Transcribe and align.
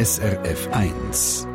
SRF 0.00 0.70
1. 0.72 1.46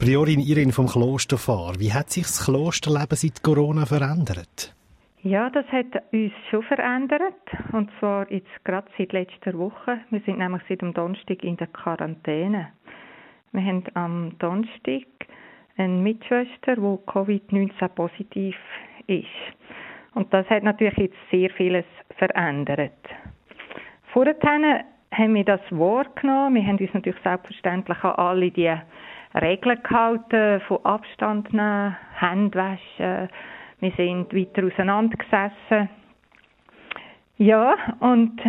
Priorin 0.00 0.40
Irin 0.40 0.72
vom 0.72 0.88
Klosterfahr, 0.88 1.78
wie 1.78 1.92
hat 1.92 2.10
sich 2.10 2.24
das 2.24 2.44
Klosterleben 2.44 3.14
seit 3.14 3.40
Corona 3.44 3.86
verändert? 3.86 4.74
Ja, 5.22 5.48
das 5.50 5.64
hat 5.68 6.02
uns 6.12 6.32
schon 6.50 6.64
verändert. 6.64 7.44
Und 7.70 7.88
zwar 8.00 8.28
jetzt 8.32 8.50
gerade 8.64 8.88
seit 8.98 9.12
letzter 9.12 9.56
Woche. 9.56 10.00
Wir 10.10 10.20
sind 10.26 10.38
nämlich 10.38 10.62
seit 10.68 10.82
dem 10.82 10.92
Donnerstag 10.92 11.44
in 11.44 11.56
der 11.56 11.68
Quarantäne. 11.68 12.72
Wir 13.52 13.62
haben 13.62 13.84
am 13.94 14.36
Donnerstag 14.40 15.06
eine 15.76 16.02
Mitschwester, 16.02 16.74
die 16.74 16.98
Covid-19 17.12 17.88
positiv 17.90 18.56
ist. 19.06 19.28
Und 20.14 20.34
das 20.34 20.50
hat 20.50 20.64
natürlich 20.64 20.98
jetzt 20.98 21.30
sehr 21.30 21.50
vieles 21.50 21.86
verändert. 22.18 22.98
Vorher 24.12 24.34
haben 25.12 25.34
wir 25.34 25.44
das 25.44 25.60
wahrgenommen. 25.70 26.56
Wir 26.56 26.66
haben 26.66 26.78
uns 26.78 26.94
natürlich 26.94 27.20
selbstverständlich 27.22 28.02
an 28.02 28.12
alle 28.12 28.50
die 28.50 28.74
Regeln 29.34 29.82
gehalten, 29.82 30.60
von 30.66 30.84
Abstand 30.84 31.52
nehmen, 31.52 31.96
Hände 32.18 32.58
waschen. 32.58 33.28
Wir 33.80 33.92
sind 33.96 34.34
weiter 34.34 34.66
auseinandergesessen. 34.66 35.88
Ja, 37.38 37.74
und 38.00 38.40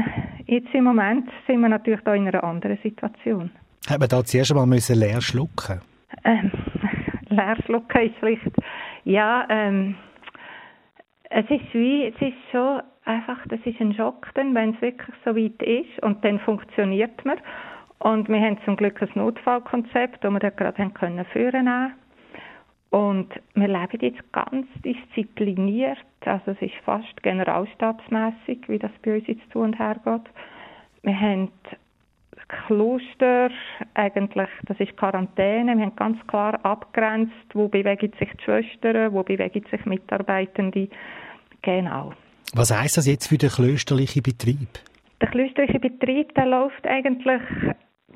jetzt 0.46 0.74
im 0.74 0.84
Moment 0.84 1.30
sind 1.48 1.62
wir 1.62 1.70
natürlich 1.70 2.02
da 2.02 2.14
in 2.14 2.28
einer 2.28 2.44
anderen 2.44 2.78
Situation. 2.84 3.50
Hat 3.90 4.00
man 4.00 4.10
da 4.10 4.24
zuerst 4.24 4.52
einmal 4.52 4.68
müssen 4.68 5.00
leer 5.00 5.22
schlucken? 5.22 5.82
Ähm, 6.24 6.52
leer 7.30 7.58
schlucken 7.66 8.02
ist 8.02 8.16
vielleicht, 8.20 8.42
ja, 9.04 9.48
ähm, 9.50 9.96
es 11.30 11.50
ist 11.50 11.74
wie, 11.74 12.06
es 12.06 12.22
ist 12.22 12.38
schon 12.52 12.82
einfach, 13.06 13.38
das 13.48 13.60
ist 13.66 13.80
ein 13.80 13.94
Schock 13.94 14.30
dann, 14.36 14.56
wenn 14.56 14.76
es 14.76 14.82
wirklich 14.82 15.16
so 15.26 15.36
weit 15.36 15.62
ist 15.62 16.02
und 16.02 16.24
dann 16.24 16.40
funktioniert 16.40 17.24
man. 17.26 17.38
Und 18.00 18.28
wir 18.28 18.40
haben 18.40 18.58
zum 18.66 18.76
Glück 18.76 19.02
ein 19.02 19.10
Notfallkonzept, 19.16 20.24
das 20.24 20.32
wir 20.32 20.40
da 20.40 20.50
gerade 20.50 20.78
haben 20.82 20.94
können 20.94 21.26
führen 21.26 21.94
Und 22.90 23.30
wir 23.56 23.68
leben 23.68 24.00
jetzt 24.02 24.34
ganz 24.34 24.68
diszipliniert, 24.84 25.98
also 26.26 26.52
es 26.52 26.62
ist 26.62 26.76
fast 26.84 27.24
generalstabsmässig, 27.24 28.68
wie 28.68 28.80
das 28.80 28.92
bei 29.04 29.16
uns 29.16 29.28
jetzt 29.28 29.50
zu 29.52 29.60
und 29.60 29.80
her 29.80 29.96
geht. 30.04 30.22
Wir 31.04 31.20
haben 31.20 31.52
Kloster, 32.48 33.50
eigentlich, 33.94 34.50
das 34.66 34.80
ist 34.80 34.98
Quarantäne, 34.98 35.76
wir 35.78 35.86
haben 35.86 35.96
ganz 35.96 36.28
klar 36.28 36.60
abgrenzt, 36.64 37.34
wo 37.54 37.68
bewegen 37.68 38.12
sich 38.20 38.32
die 38.32 38.44
Schwestern, 38.44 39.14
wo 39.14 39.24
bewegen 39.24 39.64
sich 39.72 39.86
Mitarbeitende, 39.86 40.90
genau. 41.62 42.14
Was 42.54 42.72
heißt 42.72 42.98
das 42.98 43.08
jetzt 43.08 43.28
für 43.28 43.38
den 43.38 43.50
klösterlichen 43.50 44.24
Betrieb? 44.24 44.68
Der 45.22 45.30
klösterliche 45.30 45.80
Betrieb, 45.80 46.34
der 46.36 46.46
läuft 46.46 46.86
eigentlich 46.86 47.42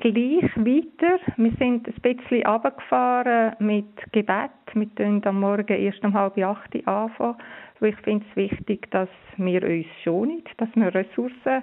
gleich 0.00 0.56
weiter. 0.56 1.18
Wir 1.36 1.52
sind 1.58 1.88
ein 1.88 1.94
bisschen 2.02 2.46
runtergefahren 2.46 3.56
mit 3.58 3.86
Gebet. 4.12 4.50
Wir 4.74 4.94
tun 4.94 5.22
am 5.24 5.40
Morgen 5.40 5.66
erst 5.68 6.04
um 6.04 6.14
halb 6.14 6.38
acht 6.38 6.86
anfangen. 6.86 7.36
Ich 7.80 7.96
finde 7.96 8.24
es 8.30 8.36
wichtig, 8.36 8.90
dass 8.90 9.08
wir 9.36 9.62
uns 9.62 9.86
schonen, 10.02 10.42
dass 10.56 10.68
wir 10.74 10.94
Ressourcen 10.94 11.62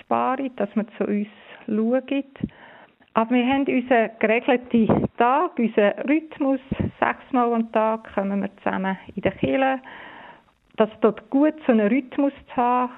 sparen, 0.00 0.50
dass 0.56 0.74
wir 0.74 0.86
zu 0.98 1.04
uns 1.04 1.28
schauen. 1.66 2.24
Aber 3.14 3.34
wir 3.34 3.46
haben 3.46 3.66
unseren 3.66 4.10
geregelten 4.18 5.08
Tag, 5.18 5.58
unseren 5.58 5.92
Rhythmus. 6.08 6.60
Sechsmal 6.98 7.52
am 7.52 7.70
Tag 7.72 8.12
kommen 8.14 8.40
wir 8.40 8.56
zusammen 8.58 8.98
in 9.14 9.22
der 9.22 9.32
Kirche 9.32 9.80
dass 10.76 10.90
dort 11.00 11.28
gut 11.30 11.54
so 11.66 11.72
einen 11.72 11.88
Rhythmus 11.88 12.32
zu 12.48 12.56
haben. 12.56 12.92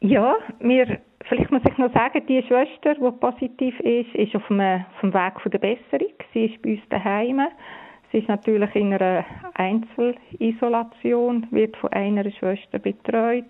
Ja, 0.00 0.36
wir, 0.60 0.98
vielleicht 1.22 1.50
muss 1.50 1.62
ich 1.68 1.78
noch 1.78 1.92
sagen, 1.92 2.24
die 2.26 2.42
Schwester, 2.42 2.94
die 2.94 3.10
positiv 3.18 3.78
ist, 3.80 4.14
ist 4.14 4.34
auf 4.36 4.46
dem, 4.48 4.60
auf 4.60 5.00
dem 5.02 5.12
Weg 5.14 5.40
von 5.40 5.50
der 5.50 5.58
Besserung. 5.58 6.12
Sie 6.32 6.46
ist 6.46 6.62
bei 6.62 6.74
uns 6.74 6.88
daheim. 6.90 7.40
Sie 8.12 8.18
ist 8.18 8.28
natürlich 8.28 8.74
in 8.76 8.94
einer 8.94 9.24
Einzelisolation, 9.54 11.46
wird 11.50 11.76
von 11.76 11.92
einer 11.92 12.30
Schwester 12.30 12.78
betreut, 12.78 13.44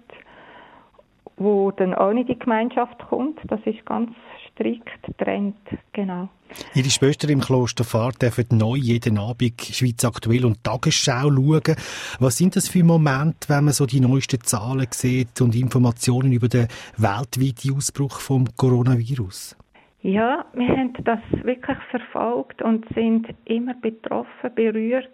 wo 1.37 1.71
dann 1.73 1.95
auch 1.95 2.13
nicht 2.13 2.31
in 2.31 2.39
die 2.39 2.45
Gemeinschaft 2.45 2.99
kommt. 3.09 3.39
Das 3.49 3.61
ist 3.67 3.85
ganz 3.85 4.11
strikt 4.57 5.03
getrennt, 5.03 5.57
genau. 5.93 6.29
Ihre 6.75 6.91
Schwester 6.91 7.29
im 7.29 7.41
Kloster 7.41 7.85
Fahrt 7.85 8.23
dürfen 8.23 8.47
neu 8.57 8.77
jeden 8.77 9.19
Abend 9.19 9.61
Schweiz 9.61 10.05
aktuell 10.05 10.45
und 10.45 10.65
Tagesschau 10.65 11.31
schauen. 11.31 11.77
Was 12.21 12.39
sind 12.39 12.57
das 12.57 12.69
für 12.69 12.85
Momente, 12.85 13.49
wenn 13.49 13.65
man 13.65 13.75
so 13.75 13.85
die 13.85 14.01
neuesten 14.01 14.41
Zahlen 14.41 14.87
sieht 14.91 15.41
und 15.41 15.55
Informationen 15.55 16.33
über 16.33 16.49
den 16.49 16.69
weltweiten 16.97 17.77
Ausbruch 17.77 18.21
vom 18.21 18.47
Coronavirus? 18.57 19.57
Ja, 20.03 20.45
wir 20.55 20.69
haben 20.69 20.93
das 21.05 21.19
wirklich 21.43 21.79
verfolgt 21.91 22.63
und 22.63 22.87
sind 22.95 23.27
immer 23.45 23.75
betroffen, 23.75 24.55
berührt 24.55 25.09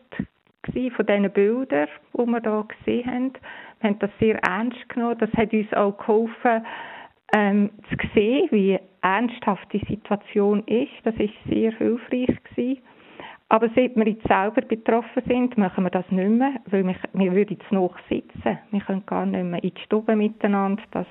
von 0.64 1.06
diesen 1.06 1.30
Bildern, 1.32 1.88
die 2.12 2.18
wir 2.18 2.40
hier 2.40 2.66
gesehen 2.78 3.10
haben. 3.10 3.32
Wir 3.80 3.90
haben 3.90 3.98
das 3.98 4.10
sehr 4.20 4.36
ernst 4.44 4.88
genommen. 4.90 5.16
Das 5.18 5.32
hat 5.32 5.52
uns 5.52 5.72
auch 5.72 5.96
geholfen, 5.96 6.64
ähm, 7.32 7.70
zu 7.88 7.96
sehen, 8.14 8.48
wie 8.50 8.78
ernsthaft 9.00 9.72
die 9.72 9.84
Situation 9.88 10.62
ist. 10.66 10.92
Das 11.04 11.14
ist 11.16 11.34
sehr 11.48 11.72
hilfreich 11.72 12.36
gewesen. 12.44 12.82
Aber 13.48 13.68
seit 13.74 13.96
wir 13.96 14.08
jetzt 14.08 14.26
selber 14.26 14.62
betroffen 14.62 15.22
sind, 15.26 15.58
machen 15.58 15.84
wir 15.84 15.90
das 15.90 16.10
nicht 16.10 16.30
mehr, 16.30 16.54
weil 16.70 16.86
wir, 16.86 16.96
wir 17.12 17.32
würden 17.34 17.58
jetzt 17.58 17.70
noch 17.70 17.94
sitzen. 18.08 18.58
Wir 18.70 18.80
können 18.80 19.04
gar 19.04 19.26
nicht 19.26 19.44
mehr 19.44 19.62
in 19.62 19.74
die 19.74 19.80
Stube 19.82 20.16
miteinander. 20.16 20.82
Das, 20.92 21.06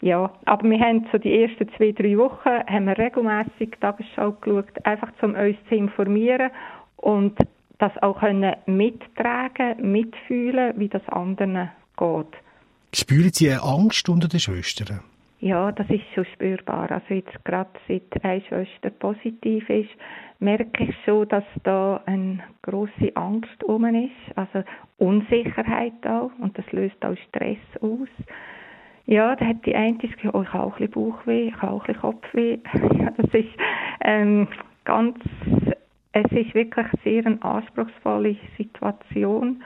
ja, 0.00 0.32
aber 0.44 0.68
wir 0.68 0.80
haben 0.80 1.06
so 1.12 1.18
die 1.18 1.42
ersten 1.42 1.68
zwei, 1.76 1.92
drei 1.92 2.18
Wochen 2.18 2.48
haben 2.66 2.86
wir 2.86 2.98
regelmässig 2.98 3.76
Tagesschau 3.80 4.32
geschaut, 4.32 4.84
einfach 4.84 5.12
um 5.22 5.34
uns 5.36 5.56
zu 5.68 5.76
informieren 5.76 6.50
und 6.96 7.38
das 7.78 7.92
auch 8.02 8.18
können 8.18 8.56
mittragen, 8.66 9.92
mitfühlen, 9.92 10.74
wie 10.78 10.88
das 10.88 11.06
anderen 11.08 11.70
geht. 11.96 12.26
Spüren 12.92 13.30
Sie 13.32 13.50
eine 13.50 13.62
Angst 13.62 14.08
unter 14.08 14.26
den 14.26 14.40
Schwestern? 14.40 15.00
Ja, 15.42 15.72
das 15.72 15.90
ist 15.90 16.04
schon 16.14 16.24
spürbar. 16.34 16.88
Also 16.92 17.14
jetzt 17.14 17.44
gerade 17.44 17.68
seit 17.88 18.24
eine 18.24 18.40
Schwester 18.42 18.90
positiv 18.90 19.68
ist, 19.68 19.90
merke 20.38 20.84
ich 20.84 20.94
schon, 21.04 21.28
dass 21.30 21.42
da 21.64 22.00
eine 22.06 22.38
große 22.62 23.10
Angst 23.16 23.64
um 23.64 23.84
ist, 23.86 24.12
also 24.36 24.62
Unsicherheit 24.98 26.06
auch 26.06 26.30
und 26.38 26.56
das 26.56 26.70
löst 26.70 27.04
auch 27.04 27.16
Stress 27.28 27.58
aus. 27.80 28.08
Ja, 29.06 29.34
da 29.34 29.46
hat 29.46 29.66
die 29.66 29.74
eine 29.74 29.96
gesagt, 29.96 30.24
oh, 30.32 30.42
ich 30.42 30.52
habe 30.52 30.62
auch 30.62 30.78
ein 30.78 30.86
bisschen 30.86 31.10
Bauchweh, 31.10 31.48
ich 31.48 31.60
habe 31.60 31.72
auch 31.72 31.80
ein 31.80 31.86
bisschen 31.86 32.00
Kopfweh. 32.00 32.58
Ja, 33.00 33.10
das 33.16 33.34
ist 33.34 33.50
ähm, 34.02 34.46
ganz, 34.84 35.18
es 36.12 36.30
ist 36.30 36.54
wirklich 36.54 36.86
sehr 37.02 37.26
eine 37.26 37.42
anspruchsvolle 37.42 38.36
Situation. 38.56 39.64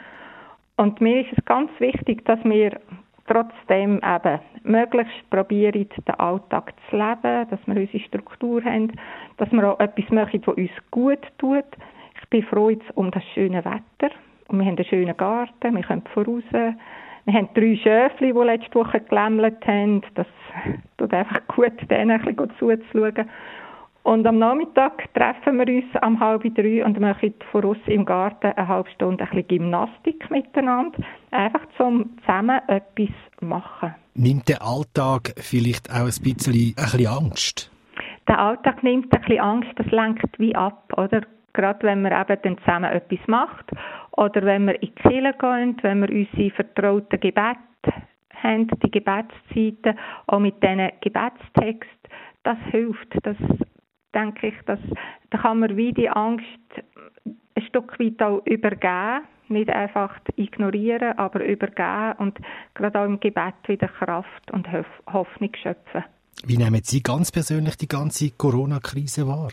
Und 0.79 1.03
mir 1.03 1.21
ist 1.21 1.37
es 1.37 1.45
ganz 1.45 1.71
wichtig, 1.81 2.25
dass 2.25 2.43
wir 2.45 2.81
trotzdem 3.27 4.01
eben 4.03 4.41
möglichst 4.63 5.31
probieren, 5.31 5.89
den 6.07 6.15
Alltag 6.19 6.73
zu 6.91 6.97
leben, 6.97 7.49
dass 7.51 7.61
wir 7.67 7.77
unsere 7.77 8.01
Struktur 8.01 8.65
haben, 8.65 8.93
dass 9.37 9.51
wir 9.53 9.71
auch 9.71 9.81
etwas 9.81 10.09
machen, 10.11 10.43
was 10.45 10.57
uns 10.57 10.71
gut 10.91 11.21
tut. 11.39 11.65
Ich 12.21 12.29
bin 12.29 12.43
froh 12.45 12.71
jetzt 12.71 12.91
um 12.95 13.11
das 13.11 13.23
schöne 13.35 13.65
Wetter. 13.65 14.15
Und 14.49 14.59
wir 14.59 14.67
haben 14.67 14.77
einen 14.77 14.85
schönen 14.85 15.17
Garten, 15.17 15.75
wir 15.75 15.83
können 15.83 16.03
voraus. 16.15 16.45
Wir 16.53 17.35
haben 17.35 17.49
drei 17.55 17.77
Schöfli, 17.77 18.33
die 18.33 18.39
letzte 18.39 18.75
Woche 18.77 19.01
gelämmelt 19.01 19.67
haben. 19.67 20.03
Das 20.15 20.27
tut 20.97 21.13
einfach 21.13 21.41
gut, 21.49 21.73
denen 21.91 22.13
ein 22.13 22.35
bisschen 22.37 22.51
zuzuschauen. 22.59 23.29
Und 24.07 24.25
am 24.25 24.39
Nachmittag 24.39 25.13
treffen 25.15 25.59
wir 25.59 25.67
uns 25.67 25.85
um 26.01 26.21
halb 26.21 26.45
drei 26.55 26.85
und 26.85 27.01
machen 27.01 27.35
vor 27.51 27.65
uns 27.65 27.79
im 27.87 28.05
Garten 28.05 28.53
eine 28.53 28.69
halbe 28.69 28.89
Stunde 28.91 29.25
ein 29.25 29.31
bisschen 29.31 29.49
Gymnastik 29.49 30.31
miteinander. 30.31 30.97
Einfach 31.33 31.67
zum 31.77 32.17
zusammen 32.21 32.61
etwas 32.69 33.11
machen. 33.41 33.97
Nimmt 34.15 34.49
der 34.49 34.63
Alltag 34.63 35.35
vielleicht 35.39 35.91
auch 35.91 36.05
ein 36.05 36.23
bisschen, 36.23 36.55
ein 36.55 36.75
bisschen 36.77 37.07
Angst? 37.09 37.73
Der 38.29 38.39
Alltag 38.39 38.85
nimmt 38.85 39.13
ein 39.13 39.21
bisschen 39.23 39.41
Angst, 39.41 39.71
das 39.75 39.89
lenkt 39.89 40.39
wie 40.39 40.55
ab, 40.55 40.85
oder? 40.97 41.23
Gerade 41.53 41.85
wenn 41.85 42.03
man 42.03 42.13
eben 42.13 42.41
dann 42.43 42.59
zusammen 42.59 42.93
etwas 42.93 43.27
macht 43.27 43.73
oder 44.13 44.41
wenn 44.43 44.69
wir 44.69 44.81
in 44.81 44.95
die 44.97 45.03
Kirche 45.03 45.35
gehen, 45.37 45.77
wenn 45.83 46.01
wir 46.03 46.11
unsere 46.11 46.51
vertrauten 46.53 47.19
Gebete 47.19 47.59
haben, 48.41 48.69
die 48.69 48.91
Gebetszeiten, 48.93 49.99
auch 50.29 50.39
mit 50.39 50.63
diesen 50.63 50.93
Gebetstext, 51.01 51.91
das 52.45 52.59
hilft, 52.71 53.09
das 53.25 53.37
denke 54.17 54.49
ich, 54.49 54.55
dass 54.67 54.81
da 55.31 55.39
kann 55.39 55.61
man 55.61 55.77
wie 55.77 55.93
die 55.93 56.09
Angst 56.09 56.47
ein 57.25 57.63
Stück 57.69 57.99
weit 58.01 58.23
auch 58.23 58.45
übergeben, 58.47 59.27
nicht 59.49 59.71
einfach 59.71 60.19
ignorieren, 60.37 61.19
aber 61.19 61.45
übergeben 61.45 62.15
und 62.19 62.39
gerade 62.75 63.01
auch 63.01 63.05
im 63.05 63.21
Gebet 63.21 63.55
wieder 63.67 63.89
Kraft 63.89 64.51
und 64.53 64.67
Hoffnung 65.13 65.51
schöpfen. 65.63 66.05
Wie 66.45 66.57
nehmen 66.57 66.81
Sie 66.83 67.03
ganz 67.03 67.31
persönlich 67.33 67.77
die 67.77 67.89
ganze 67.89 68.31
Corona-Krise 68.31 69.27
wahr? 69.27 69.51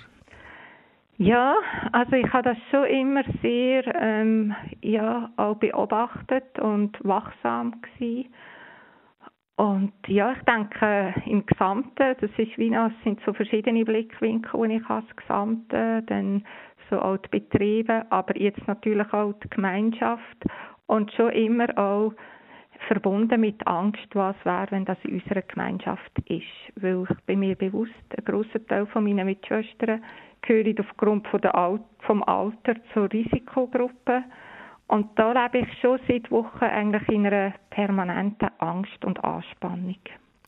Ja, 1.18 1.56
also 1.92 2.13
ich 2.13 2.31
habe 2.33 2.50
das 2.50 2.57
schon 2.71 2.86
immer 2.86 3.24
sehr 3.42 3.83
ähm, 3.95 4.56
ja, 4.81 5.31
auch 5.38 5.56
beobachtet 5.56 6.59
und 6.59 6.98
wachsam 7.04 7.81
gewesen. 7.81 8.33
Und 9.56 9.94
ja, 10.08 10.34
ich 10.34 10.44
denke, 10.44 11.14
im 11.26 11.46
Gesamten, 11.46 12.16
das 12.20 12.32
ist 12.38 12.58
wie 12.58 12.72
noch, 12.72 12.92
sind 13.04 13.20
so 13.26 13.34
verschiedene 13.34 13.86
Blickwinkel, 13.86 14.68
die 14.68 14.76
ich 14.78 14.90
habe, 14.90 15.06
Gesamte, 15.16 16.04
dann 16.08 16.44
so 16.90 17.00
auch 17.00 17.18
die 17.18 17.40
Betriebe, 17.40 18.06
aber 18.10 18.36
jetzt 18.38 18.68
natürlich 18.68 19.14
auch 19.14 19.34
die 19.44 19.50
Gemeinschaft 19.50 20.38
und 20.88 21.12
schon 21.14 21.32
immer 21.32 21.78
auch 21.78 22.14
verbunden 22.88 23.42
mit 23.42 23.66
Angst, 23.68 24.08
was 24.14 24.36
wäre, 24.44 24.68
wenn 24.72 24.86
das 24.86 24.98
in 25.04 25.22
unserer 25.22 25.42
Gemeinschaft 25.44 26.12
ist. 26.28 26.44
Weil 26.76 27.06
ich 27.10 27.26
bin 27.26 27.40
mir 27.40 27.56
bewusst, 27.56 27.94
ein 28.18 28.26
grosser 28.26 28.66
Teil 28.68 28.86
von 28.88 29.04
meinen 29.04 29.26
Mitschwestern 29.26 30.04
gehören 30.42 30.76
aufgrund 30.80 31.28
von 31.28 31.42
der 31.42 31.56
Al 31.56 31.80
vom 32.00 32.24
Alter 32.24 32.76
zur 32.94 33.12
Risikogruppe. 33.12 34.24
Und 34.88 35.07
da 35.15 35.31
lebe 35.31 35.59
ich 35.59 35.80
schon 35.80 36.00
seit 36.07 36.30
Wochen 36.31 36.65
eigentlich 36.65 37.07
in 37.09 37.25
einer 37.25 37.53
permanenten 37.69 38.50
Angst 38.59 39.03
und 39.06 39.24
Anspannung. 39.24 39.97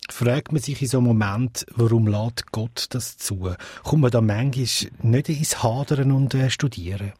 Fragt 0.09 0.51
man 0.51 0.61
sich 0.61 0.81
in 0.81 0.87
so 0.87 0.99
einem 0.99 1.07
Moment, 1.07 1.65
warum 1.75 2.05
lädt 2.07 2.51
Gott 2.51 2.87
das 2.91 3.17
zu? 3.17 3.55
Kommt 3.83 4.01
man 4.03 4.11
da 4.11 4.21
manchmal 4.21 4.91
nicht 5.01 5.29
ins 5.29 5.63
Hadern 5.63 6.11
und 6.11 6.35
äh, 6.35 6.49
Studieren? 6.49 7.13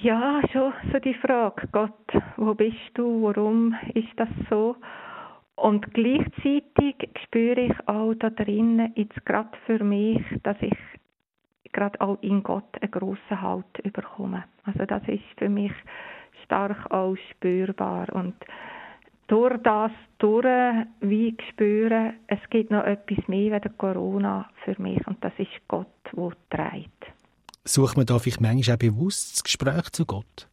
Ja, 0.00 0.42
schon 0.52 0.74
so 0.92 0.98
die 0.98 1.14
Frage, 1.14 1.66
Gott, 1.72 1.92
wo 2.36 2.54
bist 2.54 2.76
du, 2.94 3.22
warum 3.22 3.74
ist 3.94 4.12
das 4.16 4.28
so? 4.50 4.76
Und 5.56 5.94
gleichzeitig 5.94 6.96
spüre 7.24 7.60
ich 7.60 7.88
auch 7.88 8.12
da 8.14 8.28
drinnen, 8.28 8.92
jetzt 8.96 9.24
gerade 9.24 9.56
für 9.66 9.82
mich, 9.82 10.20
dass 10.42 10.56
ich 10.60 10.76
gerade 11.74 12.00
auch 12.00 12.16
in 12.22 12.42
Gott 12.42 12.64
einen 12.80 12.90
grossen 12.90 13.42
Halt 13.42 13.92
bekomme. 13.92 14.44
Also 14.64 14.86
das 14.86 15.02
ist 15.06 15.22
für 15.36 15.50
mich 15.50 15.72
stark 16.44 16.90
auch 16.90 17.16
spürbar 17.30 18.08
und 18.14 18.34
durch 19.26 19.56
das 19.62 19.90
durch 20.18 20.86
wie 21.00 21.36
spüren, 21.50 22.14
es 22.26 22.38
gibt 22.50 22.70
noch 22.70 22.84
etwas 22.84 23.26
mehr 23.28 23.54
als 23.54 23.78
Corona 23.78 24.48
für 24.64 24.80
mich 24.80 25.06
und 25.06 25.22
das 25.22 25.32
ist 25.38 25.48
Gott, 25.68 25.86
der 26.12 26.32
trägt. 26.50 26.90
Sucht 27.64 27.96
man 27.96 28.06
da 28.06 28.18
vielleicht 28.18 28.40
manchmal 28.40 28.76
auch 28.76 28.78
bewusst 28.78 29.34
das 29.34 29.44
Gespräch 29.44 29.90
zu 29.90 30.04
Gott? 30.04 30.48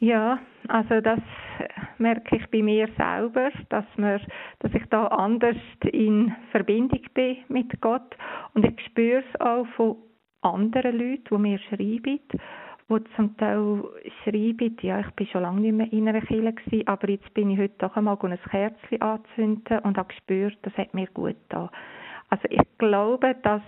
Ja, 0.00 0.38
also 0.68 1.02
das 1.02 1.20
merke 1.98 2.36
ich 2.36 2.50
bei 2.50 2.62
mir 2.62 2.88
selber, 2.96 3.50
dass, 3.68 3.84
wir, 3.96 4.18
dass 4.60 4.72
ich 4.72 4.86
da 4.86 5.08
anders 5.08 5.56
in 5.92 6.34
Verbindung 6.52 7.02
bin 7.12 7.36
mit 7.48 7.78
Gott 7.82 8.16
und 8.54 8.64
ich 8.64 8.80
spüre 8.86 9.22
es 9.22 9.40
auch 9.42 9.66
von 9.76 9.96
anderen 10.40 10.98
Leuten, 10.98 11.24
die 11.30 11.36
mir 11.36 11.58
schreiben, 11.58 12.18
die 12.88 13.04
zum 13.14 13.36
Teil 13.36 13.84
schreiben, 14.24 14.74
ja, 14.80 15.00
ich 15.00 15.10
bin 15.10 15.26
schon 15.26 15.42
lange 15.42 15.60
nicht 15.60 15.74
mehr 15.74 15.92
in 15.92 16.08
einer 16.08 16.22
Kirche 16.22 16.54
gewesen, 16.54 16.88
aber 16.88 17.10
jetzt 17.10 17.34
bin 17.34 17.50
ich 17.50 17.58
heute 17.58 17.74
doch 17.76 17.94
einmal 17.94 18.16
ein 18.22 18.38
Kerzchen 18.50 19.02
anzünden 19.02 19.80
und 19.80 19.98
habe 19.98 20.08
gespürt, 20.08 20.56
das 20.62 20.74
hat 20.78 20.94
mir 20.94 21.08
gut 21.08 21.36
getan. 21.50 21.68
Also 22.30 22.44
ich 22.48 22.62
glaube, 22.78 23.36
dass 23.42 23.62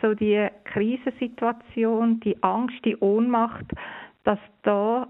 so 0.00 0.14
die 0.14 0.46
Krisensituation, 0.64 2.20
die 2.20 2.40
Angst, 2.44 2.84
die 2.84 2.96
Ohnmacht, 2.98 3.66
dass 4.22 4.38
da 4.62 5.08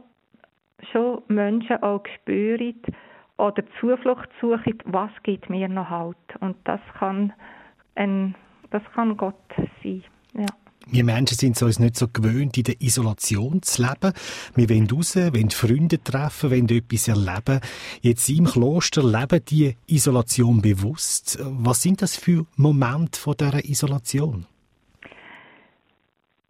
schon 0.91 1.23
Menschen 1.29 1.83
auch 1.83 2.03
spüren 2.17 2.81
oder 3.39 3.63
Zuflucht 3.81 4.29
suchen, 4.41 4.79
was 4.85 5.11
gibt 5.23 5.51
mir 5.51 5.69
noch 5.69 5.89
Halt. 5.91 6.17
Und 6.41 6.57
das 6.65 6.81
kann, 6.99 7.33
ein, 7.95 8.35
das 8.71 8.83
kann 8.95 9.17
Gott 9.17 9.35
sein. 9.83 10.05
Ja. 10.35 10.47
Wir 10.87 11.05
Menschen 11.05 11.37
sind 11.37 11.63
uns 11.63 11.79
nicht 11.79 11.97
so 11.97 12.09
gewöhnt, 12.09 12.59
in 12.59 12.65
der 12.65 12.81
Isolation 12.81 13.63
zu 13.63 13.83
leben. 13.83 14.13
Wir 14.55 14.69
wollen 14.69 14.89
raus, 14.91 15.17
wollen 15.17 15.51
Freunde 15.51 16.03
treffen, 16.03 16.51
wollen 16.51 16.69
etwas 16.69 17.09
erleben. 17.09 17.61
Jetzt 18.01 18.29
im 18.29 18.45
Kloster 18.45 19.03
leben 19.03 19.45
die 19.49 19.77
Isolation 19.87 20.61
bewusst. 20.61 21.39
Was 21.41 21.83
sind 21.83 22.03
das 22.03 22.17
für 22.17 22.47
Momente 22.57 23.19
von 23.19 23.37
dieser 23.39 23.65
Isolation? 23.65 24.47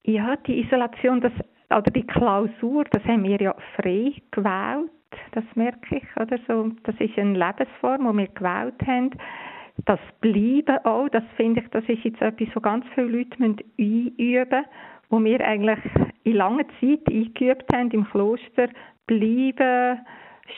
Ja, 0.04 0.36
die 0.36 0.64
Isolation, 0.64 1.20
das, 1.20 1.32
oder 1.76 1.90
die 1.90 2.06
Klausur, 2.06 2.84
das 2.90 3.04
haben 3.04 3.24
wir 3.24 3.40
ja 3.40 3.54
frei 3.76 4.12
gewählt. 4.30 4.90
Das 5.32 5.44
merke 5.54 5.96
ich, 5.96 6.16
oder 6.20 6.38
so. 6.48 6.70
Das 6.84 6.94
ist 6.98 7.18
eine 7.18 7.38
Lebensform, 7.38 8.10
die 8.10 8.18
wir 8.18 8.28
gewählt 8.28 8.86
haben. 8.86 9.10
Das 9.84 10.00
Bleiben 10.20 10.84
auch, 10.84 11.08
das 11.08 11.24
finde 11.36 11.60
ich, 11.60 11.68
das 11.70 11.84
ist 11.84 12.04
jetzt 12.04 12.20
etwas, 12.20 12.48
was 12.54 12.62
ganz 12.62 12.84
viele 12.94 13.08
Leute 13.08 13.36
einüben 13.42 13.64
müssen, 14.18 14.64
wo 15.08 15.22
wir 15.22 15.40
eigentlich 15.46 15.78
in 16.24 16.34
langer 16.34 16.64
Zeit 16.80 17.06
eingeübt 17.08 17.72
haben 17.74 17.90
im 17.90 18.04
Kloster. 18.04 18.68
Bleiben, 19.06 20.00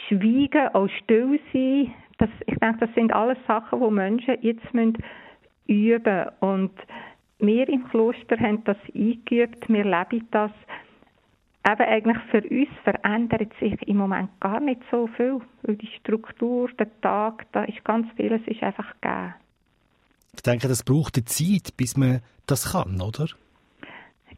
schweigen, 0.08 0.68
auch 0.74 0.88
still 1.02 1.40
sein. 1.52 1.92
Das, 2.18 2.30
ich 2.46 2.58
denke, 2.58 2.86
das 2.86 2.94
sind 2.94 3.12
alles 3.12 3.38
Sachen, 3.46 3.80
die 3.80 3.90
Menschen 3.90 4.36
jetzt 4.42 4.66
üben 4.72 5.02
müssen. 5.66 6.30
Und 6.40 6.72
wir 7.38 7.68
im 7.68 7.88
Kloster 7.88 8.38
haben 8.38 8.62
das 8.64 8.76
eingeübt, 8.94 9.68
wir 9.68 9.84
leben 9.84 10.28
das. 10.30 10.52
Eben 11.66 11.82
eigentlich 11.82 12.18
für 12.30 12.42
uns 12.42 12.68
verändert 12.82 13.52
sich 13.58 13.80
im 13.88 13.96
Moment 13.96 14.28
gar 14.40 14.60
nicht 14.60 14.82
so 14.90 15.06
viel, 15.16 15.40
weil 15.62 15.76
die 15.76 15.90
Struktur, 15.98 16.68
der 16.78 16.88
Tag, 17.00 17.46
da 17.52 17.64
ist 17.64 17.82
ganz 17.84 18.06
vieles 18.16 18.42
ist 18.46 18.62
einfach 18.62 18.92
gegeben. 19.00 19.34
Ich 20.34 20.42
denke, 20.42 20.68
das 20.68 20.82
braucht 20.82 21.16
eine 21.16 21.24
Zeit, 21.24 21.76
bis 21.76 21.96
man 21.96 22.20
das 22.46 22.72
kann, 22.72 23.00
oder? 23.00 23.26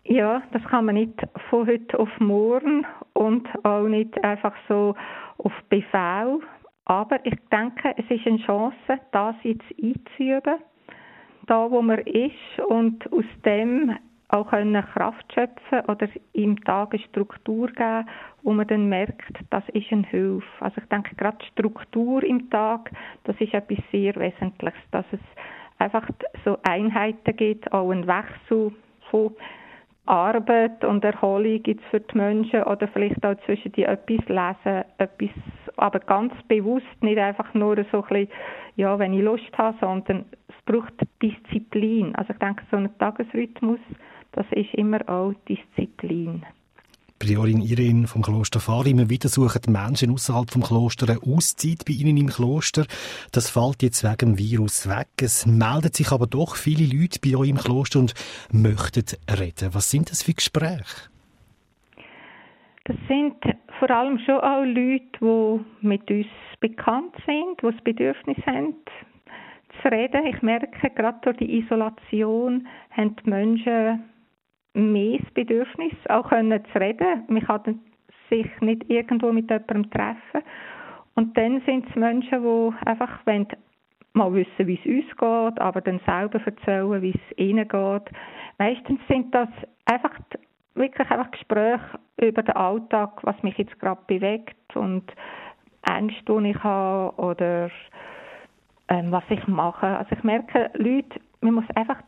Ja, 0.04 0.42
das 0.52 0.62
kann 0.64 0.84
man 0.84 0.94
nicht 0.94 1.14
von 1.50 1.66
heute 1.66 1.98
auf 1.98 2.08
morgen 2.20 2.86
und 3.14 3.48
auch 3.64 3.88
nicht 3.88 4.22
einfach 4.22 4.54
so 4.68 4.94
auf 5.38 5.52
Befehl. 5.68 6.40
Aber 6.84 7.18
ich 7.26 7.34
denke, 7.50 7.92
es 7.96 8.08
ist 8.08 8.24
eine 8.26 8.38
Chance, 8.38 8.76
das 9.10 9.34
jetzt 9.42 9.64
einzuüben 9.82 10.58
da, 11.46 11.70
wo 11.70 11.80
man 11.82 11.98
ist 12.00 12.60
und 12.68 13.10
aus 13.12 13.24
dem 13.44 13.96
auch 14.28 14.50
können 14.50 14.84
Kraft 14.84 15.32
schöpfen 15.32 15.80
oder 15.88 16.08
im 16.32 16.62
Tag 16.64 16.92
eine 16.92 17.02
Struktur 17.04 17.68
geben, 17.68 18.08
wo 18.42 18.52
man 18.52 18.66
dann 18.66 18.88
merkt, 18.88 19.32
das 19.50 19.62
ist 19.72 19.92
eine 19.92 20.06
Hilfe. 20.06 20.46
Also 20.60 20.80
ich 20.80 20.88
denke, 20.88 21.14
gerade 21.14 21.44
Struktur 21.52 22.22
im 22.24 22.50
Tag, 22.50 22.90
das 23.24 23.36
ist 23.40 23.54
etwas 23.54 23.78
sehr 23.92 24.14
Wesentliches, 24.16 24.80
dass 24.90 25.06
es 25.12 25.20
einfach 25.78 26.08
so 26.44 26.58
Einheiten 26.62 27.36
gibt, 27.36 27.72
auch 27.72 27.90
ein 27.90 28.06
Wechsel 28.06 28.72
von 29.10 29.34
Arbeit 30.06 30.84
und 30.84 31.04
Erholung 31.04 31.62
gibt 31.62 31.82
es 31.82 31.90
für 31.90 32.00
die 32.00 32.16
Menschen 32.16 32.62
oder 32.62 32.86
vielleicht 32.88 33.24
auch 33.26 33.34
zwischen 33.44 33.72
die 33.72 33.82
etwas 33.82 34.24
lesen, 34.28 34.84
etwas, 34.98 35.30
aber 35.76 35.98
ganz 35.98 36.32
bewusst, 36.46 36.86
nicht 37.00 37.18
einfach 37.18 37.52
nur 37.54 37.76
so 37.90 38.04
ein 38.04 38.08
bisschen, 38.08 38.28
ja, 38.76 38.98
wenn 38.98 39.12
ich 39.12 39.22
Lust 39.22 39.58
habe, 39.58 39.76
sondern 39.80 40.24
es 40.48 40.54
braucht 40.64 40.94
Disziplin. 41.20 42.14
Also 42.14 42.32
ich 42.32 42.38
denke, 42.38 42.62
so 42.70 42.76
ein 42.76 42.96
Tagesrhythmus, 42.98 43.80
das 44.36 44.46
ist 44.52 44.72
immer 44.74 45.00
auch 45.08 45.32
Disziplin. 45.48 46.44
Priorin 47.18 47.62
Irene 47.62 48.06
vom 48.06 48.20
Kloster 48.20 48.60
Fahr. 48.60 48.86
Immer 48.86 49.08
wieder 49.08 49.30
suchen 49.30 49.62
die 49.66 49.70
Menschen 49.70 50.10
außerhalb 50.10 50.50
vom 50.50 50.62
Kloster 50.62 51.08
eine 51.08 51.22
Auszeit 51.22 51.86
bei 51.86 51.94
ihnen 51.94 52.18
im 52.18 52.28
Kloster. 52.28 52.84
Das 53.32 53.48
fällt 53.48 53.82
jetzt 53.82 54.04
wegen 54.04 54.36
dem 54.36 54.38
Virus 54.38 54.86
weg. 54.86 55.08
Es 55.22 55.46
melden 55.46 55.92
sich 55.92 56.12
aber 56.12 56.26
doch 56.26 56.56
viele 56.56 56.84
Leute 56.84 57.18
bei 57.24 57.36
euch 57.36 57.48
im 57.48 57.56
Kloster 57.56 58.00
und 58.00 58.14
möchten 58.52 59.06
reden. 59.30 59.70
Was 59.72 59.90
sind 59.90 60.10
das 60.10 60.22
für 60.22 60.34
Gespräche? 60.34 61.08
Das 62.84 62.96
sind 63.08 63.36
vor 63.78 63.90
allem 63.90 64.18
schon 64.18 64.38
auch 64.40 64.64
Leute, 64.64 65.18
die 65.20 65.86
mit 65.86 66.10
uns 66.10 66.26
bekannt 66.60 67.14
sind, 67.24 67.62
die 67.62 67.74
das 67.74 67.82
Bedürfnis 67.82 68.38
haben, 68.46 68.74
zu 69.82 69.88
reden. 69.88 70.26
Ich 70.26 70.42
merke, 70.42 70.90
gerade 70.90 71.18
durch 71.22 71.38
die 71.38 71.60
Isolation 71.60 72.68
haben 72.90 73.16
die 73.16 73.30
Menschen 73.30 74.04
mehr 74.76 75.18
das 75.18 75.30
Bedürfnis, 75.32 75.94
auch 76.08 76.28
können 76.28 76.62
zu 76.72 76.78
reden. 76.80 77.24
Man 77.28 77.42
kann 77.42 77.80
sich 78.30 78.48
nicht 78.60 78.88
irgendwo 78.90 79.32
mit 79.32 79.50
jemandem 79.50 79.90
treffen. 79.90 80.42
Und 81.14 81.36
dann 81.36 81.62
sind 81.62 81.88
es 81.88 81.96
Menschen, 81.96 82.42
die 82.42 82.86
einfach 82.86 83.24
mal 84.12 84.32
wissen, 84.34 84.66
wie 84.66 84.78
es 84.82 84.86
uns 84.86 85.16
geht, 85.16 85.60
aber 85.60 85.80
dann 85.80 86.00
selber 86.06 86.40
erzählen, 86.44 87.02
wie 87.02 87.10
es 87.14 87.38
ihnen 87.38 87.68
geht. 87.68 88.10
Meistens 88.58 89.00
sind 89.08 89.34
das 89.34 89.48
einfach 89.86 90.12
wirklich 90.74 91.10
einfach 91.10 91.30
Gespräche 91.30 91.98
über 92.18 92.42
den 92.42 92.56
Alltag, 92.56 93.20
was 93.22 93.42
mich 93.42 93.56
jetzt 93.56 93.78
gerade 93.80 94.00
bewegt 94.06 94.76
und 94.76 95.04
Ängste, 95.88 96.40
die 96.40 96.50
ich 96.50 96.62
habe 96.62 97.16
oder 97.16 97.70
ähm, 98.88 99.10
was 99.10 99.24
ich 99.30 99.46
mache. 99.46 99.86
Also 99.86 100.12
ich 100.12 100.22
merke, 100.22 100.70
Leute, 100.74 101.20
man 101.40 101.54
muss 101.54 101.64
einfach 101.74 101.98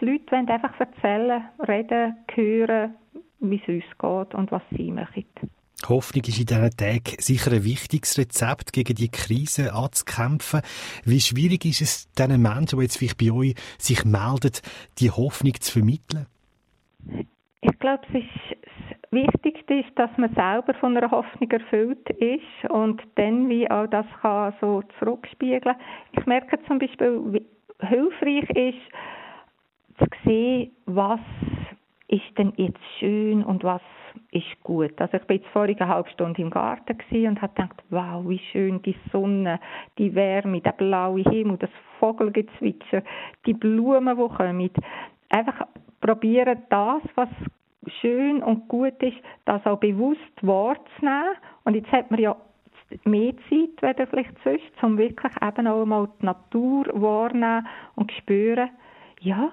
die 0.00 0.04
Leute 0.06 0.32
wollen 0.32 0.48
einfach 0.48 0.78
erzählen, 0.80 1.44
reden, 1.66 2.16
hören, 2.34 2.94
wie 3.40 3.60
es 3.62 3.68
uns 3.68 3.84
geht 3.98 4.34
und 4.34 4.50
was 4.50 4.62
sie 4.76 4.90
machen. 4.90 5.24
Hoffnung 5.88 6.24
ist 6.24 6.40
in 6.40 6.46
diesen 6.46 6.70
Tagen 6.76 7.16
sicher 7.18 7.52
ein 7.52 7.64
wichtiges 7.64 8.18
Rezept, 8.18 8.72
gegen 8.72 8.94
die 8.94 9.10
Krise 9.10 9.74
anzukämpfen. 9.74 10.62
Wie 11.04 11.20
schwierig 11.20 11.64
ist 11.64 11.82
es 11.82 12.12
diesen 12.12 12.40
Menschen, 12.40 12.78
die 12.78 12.84
jetzt 12.84 12.96
vielleicht 12.96 13.18
bei 13.18 13.30
euch 13.32 13.54
sich 13.78 14.04
melden, 14.04 14.52
die 14.98 15.10
Hoffnung 15.10 15.54
zu 15.60 15.72
vermitteln? 15.72 16.26
Ich 17.60 17.78
glaube, 17.78 18.02
es 18.08 18.22
ist, 18.22 18.58
das 19.02 19.12
Wichtigste 19.12 19.74
ist, 19.74 19.90
dass 19.96 20.10
man 20.16 20.34
selber 20.34 20.74
von 20.80 20.96
einer 20.96 21.10
Hoffnung 21.10 21.50
erfüllt 21.50 22.08
ist 22.10 22.70
und 22.70 23.02
dann 23.16 23.48
wie 23.48 23.70
auch 23.70 23.86
das 23.86 24.06
kann 24.22 24.54
so 24.60 24.82
zurückspiegeln. 24.98 25.76
Ich 26.12 26.26
merke 26.26 26.58
zum 26.66 26.78
Beispiel, 26.78 27.20
wie 27.26 27.46
hilfreich 27.80 28.48
ist, 28.50 28.80
sehen, 30.24 30.72
was 30.86 31.20
ist 32.08 32.38
denn 32.38 32.52
jetzt 32.56 32.80
schön 32.98 33.42
und 33.42 33.64
was 33.64 33.82
ist 34.30 34.62
gut. 34.62 35.00
Also 35.00 35.16
ich 35.16 35.24
bin 35.24 35.38
jetzt 35.38 35.48
vorige 35.48 35.88
halbe 35.88 36.08
Stunde 36.10 36.40
im 36.42 36.50
Garten 36.50 36.96
und 37.26 37.42
habe 37.42 37.54
gedacht, 37.54 37.82
wow, 37.90 38.24
wie 38.28 38.38
schön 38.52 38.82
die 38.82 38.96
Sonne, 39.10 39.60
die 39.98 40.14
Wärme, 40.14 40.60
der 40.60 40.72
blaue 40.72 41.22
Himmel, 41.22 41.58
das 41.58 41.70
Vogelgezwitscher, 41.98 43.02
die 43.46 43.54
Blumen, 43.54 44.16
die 44.16 44.36
kommen. 44.36 44.70
Einfach 45.30 45.66
probieren, 46.00 46.62
das, 46.68 47.02
was 47.14 47.28
schön 48.00 48.42
und 48.42 48.68
gut 48.68 49.02
ist, 49.02 49.16
das 49.44 49.64
auch 49.66 49.78
bewusst 49.78 50.20
wahrzunehmen. 50.42 51.36
Und 51.64 51.74
jetzt 51.74 51.90
hat 51.90 52.10
man 52.10 52.20
ja 52.20 52.36
mehr 53.04 53.34
Zeit, 53.48 53.80
weder 53.80 54.06
vielleicht 54.06 54.34
sonst, 54.44 54.82
um 54.82 54.98
wirklich 54.98 55.32
eben 55.42 55.66
auch 55.66 55.84
mal 55.84 56.08
die 56.20 56.26
Natur 56.26 56.86
wahrnehmen 56.92 57.66
und 57.96 58.12
spüren, 58.12 58.70
ja, 59.20 59.50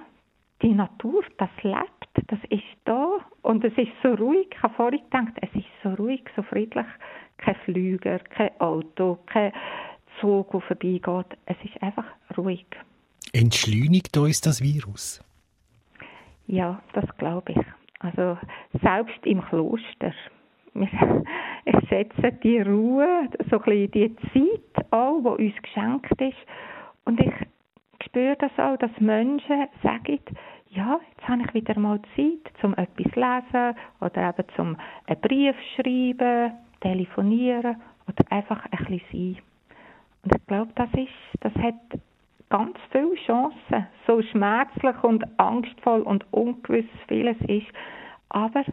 die 0.62 0.74
Natur, 0.74 1.24
das 1.38 1.50
lebt, 1.64 2.30
das 2.30 2.40
ist 2.50 2.64
da 2.86 3.18
und 3.42 3.64
es 3.64 3.74
ist 3.78 3.92
so 4.04 4.14
ruhig. 4.14 4.48
Ich 4.52 4.64
habe 4.64 4.74
vorhin 4.76 5.02
gedacht, 5.04 5.34
es 5.42 5.50
ist 5.56 5.66
so 5.84 5.90
ruhig, 5.94 6.24
so 6.36 6.44
friedlich. 6.44 6.86
Kein 7.38 7.56
Flüger, 7.66 8.20
kein 8.20 8.52
Auto, 8.60 9.18
kein 9.26 9.52
Zug, 10.20 10.52
der 10.52 10.62
vorbeigeht. 10.62 11.38
Es 11.46 11.58
ist 11.64 11.82
einfach 11.82 12.06
ruhig. 12.38 12.66
Entschleunigt 13.34 14.16
uns 14.18 14.42
das 14.42 14.62
Virus? 14.62 15.24
Ja, 16.48 16.82
das 16.94 17.06
glaube 17.18 17.54
ich. 17.54 17.66
Also 18.00 18.38
selbst 18.82 19.26
im 19.26 19.42
Kloster. 19.42 20.14
Ich 21.64 21.90
schätze 21.90 22.32
die 22.44 22.60
Ruhe, 22.60 23.30
so 23.52 23.62
ein 23.62 23.62
bisschen 23.62 23.92
die 23.92 24.16
Zeit 24.34 24.92
auch, 24.92 25.38
die 25.38 25.46
uns 25.46 25.62
geschenkt 25.62 26.20
ist. 26.20 26.38
Und 27.06 27.20
ich 27.20 27.32
spüre 28.12 28.36
das 28.38 28.52
auch, 28.58 28.78
dass 28.78 28.92
Menschen 29.00 29.68
sagen, 29.82 30.20
ja, 30.70 31.00
jetzt 31.12 31.28
habe 31.28 31.44
ich 31.44 31.54
wieder 31.54 31.80
mal 31.80 32.00
Zeit, 32.16 32.64
um 32.64 32.74
etwas 32.74 33.12
zu 33.14 33.20
lesen 33.20 33.78
oder 34.02 34.30
eben 34.30 34.48
zum 34.56 34.78
einen 35.08 35.22
Brief 35.22 35.56
schreiben, 35.76 36.54
telefonieren 36.82 37.78
oder 38.08 38.32
einfach 38.32 38.66
ein 38.66 38.86
bisschen 38.86 39.02
sein. 39.12 39.38
Und 40.24 40.36
ich 40.36 40.48
glaube, 40.48 40.72
das 40.76 40.90
ist, 40.94 41.10
das 41.40 41.54
hat 41.56 42.02
ganz 42.50 42.78
viele 42.92 43.16
Chancen, 43.26 43.88
so 44.06 44.22
schmerzlich 44.22 45.04
und 45.04 45.24
angstvoll 45.40 46.02
und 46.02 46.26
ungewiss 46.32 46.90
vieles 47.08 47.38
ist. 47.48 47.68
Aber 48.30 48.64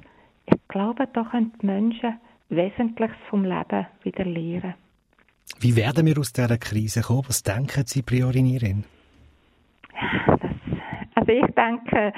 ich 0.46 0.68
glaube, 0.68 1.08
da 1.12 1.24
können 1.24 1.52
die 1.62 1.66
Menschen 1.66 2.18
Wesentliches 2.48 3.16
vom 3.30 3.44
Leben 3.44 3.86
wieder 4.02 4.24
lernen. 4.24 4.74
Wie 5.60 5.76
werden 5.76 6.06
wir 6.06 6.18
aus 6.18 6.32
dieser 6.32 6.58
Krise 6.58 7.02
kommen? 7.02 7.24
Was 7.28 7.42
denken 7.42 7.84
Sie, 7.86 8.02
Priorinierin? 8.02 8.84
Also 11.28 11.46
ich 11.46 11.54
denke, 11.54 12.12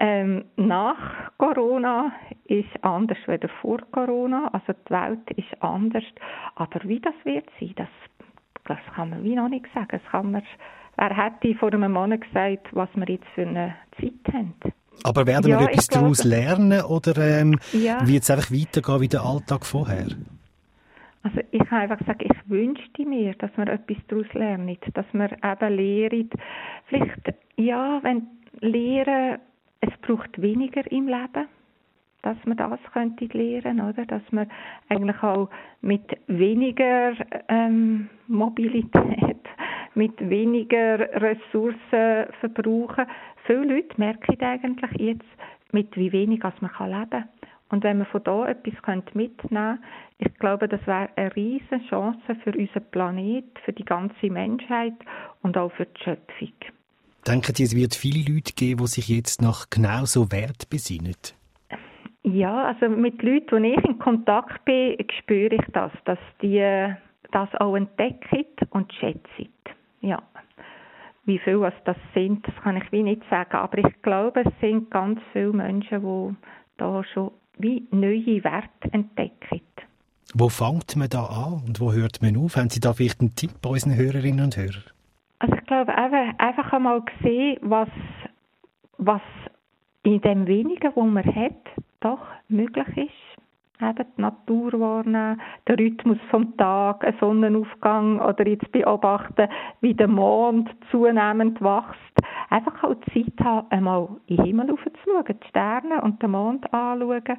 ähm, 0.00 0.44
nach 0.56 0.96
Corona 1.38 2.12
ist 2.44 2.68
anders 2.82 3.18
als 3.26 3.44
vor 3.60 3.78
Corona. 3.92 4.48
Also 4.52 4.72
die 4.72 4.90
Welt 4.90 5.30
ist 5.36 5.62
anders. 5.62 6.04
Aber 6.56 6.80
wie 6.84 7.00
das 7.00 7.14
wird 7.24 7.46
sein, 7.60 7.72
das, 7.76 7.88
das 8.64 8.78
kann 8.94 9.10
man 9.10 9.22
wie 9.22 9.36
noch 9.36 9.48
nicht 9.48 9.66
sagen. 9.74 9.88
Das 9.90 10.02
kann 10.10 10.32
man, 10.32 10.42
wer 10.96 11.16
hätte 11.16 11.54
vor 11.54 11.72
einem 11.72 11.92
Monat 11.92 12.22
gesagt, 12.22 12.68
was 12.72 12.88
wir 12.94 13.08
jetzt 13.08 13.28
für 13.34 13.46
eine 13.46 13.76
Zeit 14.00 14.34
haben? 14.34 14.54
Aber 15.04 15.26
werden 15.26 15.50
ja, 15.50 15.60
wir 15.60 15.68
etwas 15.70 15.86
daraus 15.88 16.24
lernen 16.24 16.82
oder 16.82 17.16
ähm, 17.40 17.58
ja. 17.72 18.06
wird 18.06 18.22
es 18.22 18.30
einfach 18.30 18.50
weitergehen 18.50 19.00
wie 19.00 19.08
der 19.08 19.22
Alltag 19.22 19.64
vorher? 19.64 20.06
Also 21.22 21.40
ich 21.52 21.60
habe 21.70 21.82
einfach 21.82 21.98
gesagt, 21.98 22.22
ich 22.22 22.50
wünschte 22.50 23.06
mir, 23.06 23.34
dass 23.34 23.50
wir 23.56 23.68
etwas 23.68 23.96
daraus 24.08 24.32
lernen, 24.34 24.76
dass 24.94 25.06
wir 25.12 25.30
eben 25.30 25.76
lehren. 25.76 26.30
Vielleicht, 26.86 27.34
ja, 27.56 28.00
wenn 28.02 28.26
Lehren, 28.60 29.38
es 29.80 29.90
braucht 30.02 30.40
weniger 30.40 30.90
im 30.90 31.06
Leben, 31.06 31.48
dass 32.22 32.36
man 32.44 32.56
das 32.56 32.80
könnte 32.92 33.26
lernen, 33.26 33.80
oder? 33.80 34.04
Dass 34.06 34.22
man 34.30 34.48
eigentlich 34.88 35.22
auch 35.22 35.48
mit 35.80 36.04
weniger 36.28 37.14
ähm, 37.48 38.08
Mobilität, 38.28 39.40
mit 39.94 40.18
weniger 40.28 40.98
Ressourcen 41.20 42.32
verbrauchen. 42.40 43.06
Viele 43.46 43.74
Leute 43.74 43.94
merken 43.96 44.40
eigentlich 44.40 45.00
jetzt, 45.00 45.26
mit 45.72 45.96
wie 45.96 46.12
wenig 46.12 46.44
als 46.44 46.60
man 46.60 46.70
leben 46.78 47.10
kann. 47.10 47.28
Und 47.72 47.84
wenn 47.84 47.96
man 47.96 48.06
von 48.08 48.22
da 48.22 48.46
etwas 48.48 48.74
mitnehmen 49.14 49.34
könnte, 49.48 49.78
ich 50.18 50.34
glaube, 50.34 50.68
das 50.68 50.86
wäre 50.86 51.08
eine 51.16 51.34
riesige 51.34 51.80
Chance 51.88 52.36
für 52.44 52.52
unseren 52.52 52.84
Planet, 52.90 53.44
für 53.64 53.72
die 53.72 53.84
ganze 53.84 54.28
Menschheit 54.28 54.92
und 55.40 55.56
auch 55.56 55.72
für 55.72 55.86
die 55.86 56.04
Schöpfung. 56.04 56.52
Denken 57.26 57.54
Sie, 57.54 57.62
es 57.62 57.74
wird 57.74 57.94
viele 57.94 58.30
Leute 58.30 58.52
geben, 58.52 58.82
die 58.82 58.88
sich 58.88 59.08
jetzt 59.08 59.40
nach 59.40 59.70
genau 59.70 60.04
so 60.04 60.30
Wert 60.30 60.68
besinnen? 60.68 61.16
Ja, 62.24 62.66
also 62.66 62.90
mit 62.90 63.22
Leuten, 63.22 63.62
die 63.62 63.70
ich 63.70 63.84
in 63.86 63.98
Kontakt 63.98 64.62
bin, 64.66 64.98
spüre 65.18 65.54
ich 65.54 65.64
das, 65.72 65.92
dass 66.04 66.18
die 66.42 66.94
das 67.30 67.48
auch 67.54 67.74
entdecken 67.74 68.44
und 68.68 68.92
schätzen. 68.92 69.48
Ja. 70.02 70.22
Wie 71.24 71.38
viele 71.38 71.72
das 71.86 71.96
sind, 72.12 72.46
das 72.46 72.54
kann 72.62 72.76
ich 72.76 72.92
wie 72.92 73.02
nicht 73.02 73.22
sagen, 73.30 73.56
aber 73.56 73.78
ich 73.78 74.02
glaube, 74.02 74.42
es 74.44 74.52
sind 74.60 74.90
ganz 74.90 75.20
viele 75.32 75.54
Menschen, 75.54 76.02
die 76.02 76.36
da 76.76 77.02
schon 77.14 77.30
wie 77.62 77.86
neue 77.90 78.42
Werte 78.44 78.92
entdecken. 78.92 79.60
Wo 80.34 80.48
fängt 80.48 80.96
man 80.96 81.08
da 81.08 81.24
an 81.24 81.62
und 81.66 81.80
wo 81.80 81.92
hört 81.92 82.22
man 82.22 82.36
auf? 82.36 82.56
Haben 82.56 82.70
Sie 82.70 82.80
da 82.80 82.92
vielleicht 82.92 83.20
einen 83.20 83.34
Tipp 83.34 83.50
bei 83.60 83.70
unseren 83.70 83.96
Hörerinnen 83.96 84.44
und 84.44 84.56
Hörern? 84.56 84.84
Also 85.38 85.54
ich 85.54 85.66
glaube, 85.66 85.94
einfach 85.94 86.72
einmal 86.72 87.02
sehen, 87.22 87.58
was, 87.60 87.88
was 88.96 89.20
in 90.04 90.20
dem 90.22 90.46
Wenigen, 90.46 90.90
wo 90.94 91.02
man 91.02 91.24
hat, 91.24 91.52
doch 92.00 92.20
möglich 92.48 92.86
ist. 92.96 93.82
Eben 93.82 94.06
die 94.16 94.20
Natur 94.20 94.72
wahrnehmen, 94.78 95.40
den 95.68 95.76
Rhythmus 95.76 96.18
vom 96.30 96.56
Tag, 96.56 97.04
einen 97.04 97.18
Sonnenaufgang 97.18 98.20
oder 98.20 98.46
jetzt 98.46 98.70
beobachten, 98.70 99.48
wie 99.80 99.94
der 99.94 100.08
Mond 100.08 100.70
zunehmend 100.90 101.60
wächst. 101.60 102.16
Einfach 102.52 102.84
auch 102.84 102.94
Zeit 103.14 103.44
haben, 103.44 103.66
einmal 103.70 104.08
in 104.26 104.36
den 104.36 104.44
Himmel 104.44 104.70
aufzuschauen, 104.72 105.24
die 105.42 105.48
Sterne 105.48 106.02
und 106.02 106.22
den 106.22 106.32
Mond 106.32 106.72
anzuschauen 106.72 107.38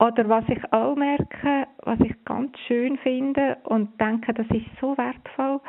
oder 0.00 0.28
was 0.30 0.44
ich 0.48 0.72
auch 0.72 0.96
merke, 0.96 1.68
was 1.82 2.00
ich 2.00 2.24
ganz 2.24 2.58
schön 2.66 2.96
finde 2.98 3.58
und 3.64 4.00
denke, 4.00 4.32
das 4.32 4.46
ist 4.48 4.66
so 4.80 4.96
wertvoll, 4.96 5.60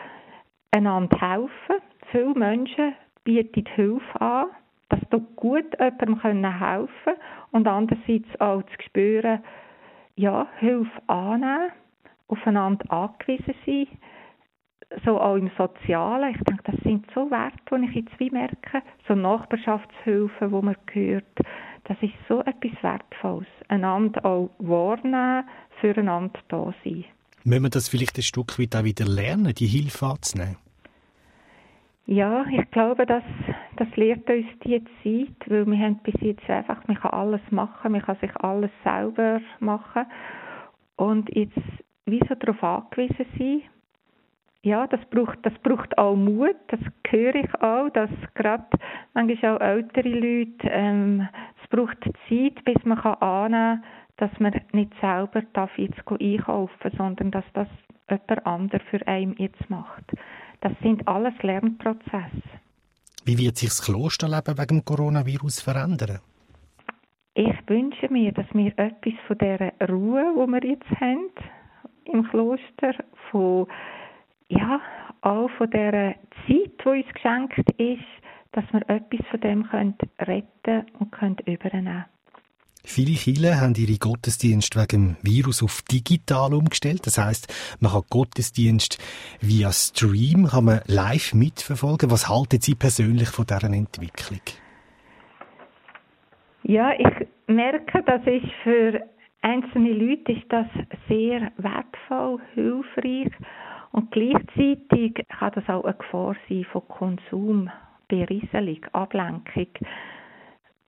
einander 0.71 1.19
helfen. 1.19 1.83
Viele 2.12 2.33
Menschen 2.33 2.95
bieten 3.25 3.65
Hilfe 3.75 4.21
an, 4.21 4.48
dass 4.88 5.01
tut 5.10 5.36
gut 5.36 5.65
jemandem 5.77 6.21
helfen 6.21 6.88
können 7.01 7.17
und 7.51 7.67
andererseits 7.67 8.39
auch 8.39 8.63
zu 8.63 8.81
spüren, 8.86 9.43
ja, 10.15 10.48
Hilfe 10.60 11.01
annehmen, 11.07 11.71
aufeinander 12.29 12.89
angewiesen 12.89 13.53
sein, 13.65 13.88
so 15.05 15.19
auch 15.19 15.36
im 15.36 15.50
Sozialen. 15.57 16.36
Ich 16.36 16.43
denke, 16.43 16.63
das 16.63 16.79
sind 16.83 17.05
so 17.13 17.29
Werte, 17.31 17.57
die 17.71 17.86
ich 17.89 17.95
jetzt 17.95 18.19
wie 18.19 18.29
merke, 18.29 18.81
so 19.07 19.15
Nachbarschaftshilfen, 19.15 20.51
wo 20.51 20.62
man 20.62 20.75
gehört, 20.86 21.25
das 21.86 21.98
ist 22.01 22.13
so 22.27 22.41
etwas 22.41 22.71
Wertvolles. 22.81 23.48
Einander 23.67 24.25
auch 24.25 24.50
wahrnehmen, 24.60 25.43
füreinander 25.79 26.39
da 26.48 26.74
sein. 26.83 27.05
Müssen 27.43 27.63
wir 27.63 27.69
das 27.69 27.89
vielleicht 27.89 28.17
ein 28.17 28.24
Stück 28.24 28.60
weit 28.60 28.75
auch 28.75 28.83
wieder 28.83 29.05
lernen, 29.05 29.53
die 29.53 29.65
Hilfe 29.65 30.05
anzunehmen? 30.05 30.57
Ja, 32.05 32.45
ich 32.51 32.69
glaube, 32.71 33.05
das, 33.05 33.24
das 33.77 33.88
lehrt 33.95 34.29
uns 34.29 34.45
die 34.63 34.83
Zeit, 35.03 35.50
weil 35.50 35.65
wir 35.65 35.77
haben 35.77 36.00
bis 36.03 36.15
jetzt 36.19 36.50
einfach, 36.50 36.86
man 36.88 36.98
kann 36.98 37.12
alles 37.12 37.41
machen, 37.51 37.93
man 37.93 38.01
kann 38.01 38.17
sich 38.19 38.36
alles 38.38 38.71
selber 38.83 39.39
machen 39.60 40.05
und 40.98 41.33
jetzt 41.36 41.57
wie 42.05 42.21
so 42.27 42.36
darauf 42.36 42.63
angewiesen 42.63 43.25
sein, 43.38 43.62
ja, 44.63 44.86
das 44.88 45.00
braucht, 45.10 45.39
das 45.44 45.53
braucht 45.63 45.98
auch 45.98 46.15
Mut, 46.15 46.56
das 46.68 46.80
höre 47.08 47.36
ich 47.36 47.53
auch, 47.62 47.89
dass 47.89 48.10
gerade 48.36 48.65
manchmal 49.13 49.58
auch 49.58 49.62
ältere 49.62 50.10
Leute, 50.10 50.68
ähm, 50.70 51.27
es 51.62 51.70
braucht 51.70 51.98
Zeit, 52.30 52.63
bis 52.63 52.84
man 52.84 53.00
kann 53.00 53.15
annehmen 53.15 53.82
kann, 53.82 53.84
dass 54.18 54.39
man 54.39 54.53
nicht 54.72 54.94
selber 55.01 55.41
darf 55.53 55.75
jetzt 55.77 56.00
einkaufen 56.08 56.91
sondern 56.96 57.32
dass 57.32 57.46
das 57.53 57.68
jemand 58.10 58.46
anderes 58.46 58.84
für 58.89 59.06
einen 59.08 59.36
jetzt 59.38 59.70
macht. 59.70 60.03
Das 60.60 60.74
sind 60.84 61.08
alles 61.08 61.34
Lernprozesse. 61.41 62.44
Wie 63.25 63.38
wird 63.38 63.58
sich 63.58 63.70
das 63.70 63.82
Klosterleben 63.82 64.58
wegen 64.58 64.80
dem 64.80 64.86
Coronavirus 64.86 65.62
verändern? 65.62 66.20
Ich 67.34 67.56
wünsche 67.68 68.10
mir, 68.12 68.32
dass 68.32 68.46
wir 68.53 68.77
etwas 68.77 69.13
von 69.25 69.38
dieser 69.38 69.72
Ruhe, 69.89 70.34
die 70.36 70.51
wir 70.51 70.70
jetzt 70.70 71.00
haben 71.00 71.30
im 72.06 72.27
Kloster, 72.30 72.94
von 73.32 73.68
ja, 74.51 74.79
auch 75.22 75.50
von 75.58 75.70
dieser 75.70 76.15
Zeit, 76.46 76.72
die 76.84 76.89
uns 76.89 77.13
geschenkt 77.13 77.58
ist, 77.77 78.03
dass 78.51 78.65
wir 78.72 78.81
etwas 78.89 79.25
von 79.29 79.39
dem 79.39 79.67
können 79.70 79.96
retten 80.20 80.86
und 81.00 81.12
können 81.12 81.38
übernehmen 81.46 82.05
Viele 82.84 83.15
Kirchen 83.15 83.62
haben 83.62 83.75
ihre 83.75 84.00
Gottesdienste 84.00 84.79
wegen 84.79 85.15
dem 85.15 85.17
Virus 85.22 85.62
auf 85.62 85.84
digital 85.84 86.55
umgestellt. 86.55 87.05
Das 87.05 87.20
heißt, 87.20 87.77
man 87.79 87.91
kann 87.91 88.01
Gottesdienst 88.10 88.98
via 89.39 89.72
Stream, 89.72 90.48
kann 90.48 90.65
man 90.65 90.81
live 90.88 91.36
mitverfolgen. 91.36 92.10
Was 92.10 92.27
halten 92.27 92.60
Sie 92.60 92.74
persönlich 92.74 93.29
von 93.29 93.46
dieser 93.46 93.72
Entwicklung? 93.72 94.41
Ja, 96.63 96.91
ich 96.98 97.27
merke, 97.46 98.01
dass 98.03 98.25
ich 98.25 98.43
für 98.63 99.00
einzelne 99.41 99.93
Leute 99.93 100.31
ist 100.31 100.46
das 100.50 100.67
sehr 101.08 101.51
wertvoll, 101.58 102.39
hilfreich 102.55 103.31
und 103.91 104.12
gleichzeitig 104.12 105.25
kann 105.27 105.51
das 105.53 105.67
auch 105.69 105.83
eine 105.83 105.95
Gefahr 105.95 106.36
sein 106.48 106.65
von 106.71 106.88
Konsum, 106.88 107.69
Berieselung, 108.07 108.86
Ablenkung. 108.93 109.67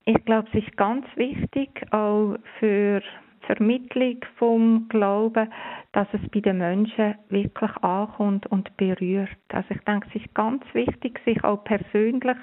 Ich 0.05 0.25
glaube, 0.25 0.48
es 0.53 0.63
ist 0.63 0.77
ganz 0.77 1.05
wichtig, 1.15 1.86
auch 1.91 2.36
für 2.60 3.00
die 3.00 3.45
Vermittlung 3.45 4.17
vom 4.38 4.88
Glauben, 4.89 5.51
dass 5.91 6.07
es 6.13 6.29
bei 6.31 6.39
den 6.39 6.57
Menschen 6.57 7.15
wirklich 7.29 7.72
ankommt 7.81 8.48
und 8.48 8.75
berührt. 8.77 9.29
Also 9.50 9.67
ich 9.69 9.81
denke, 9.81 10.07
es 10.10 10.22
ist 10.22 10.33
ganz 10.33 10.63
wichtig, 10.74 11.19
sich 11.25 11.43
auch 11.43 11.63
persönlich 11.63 12.38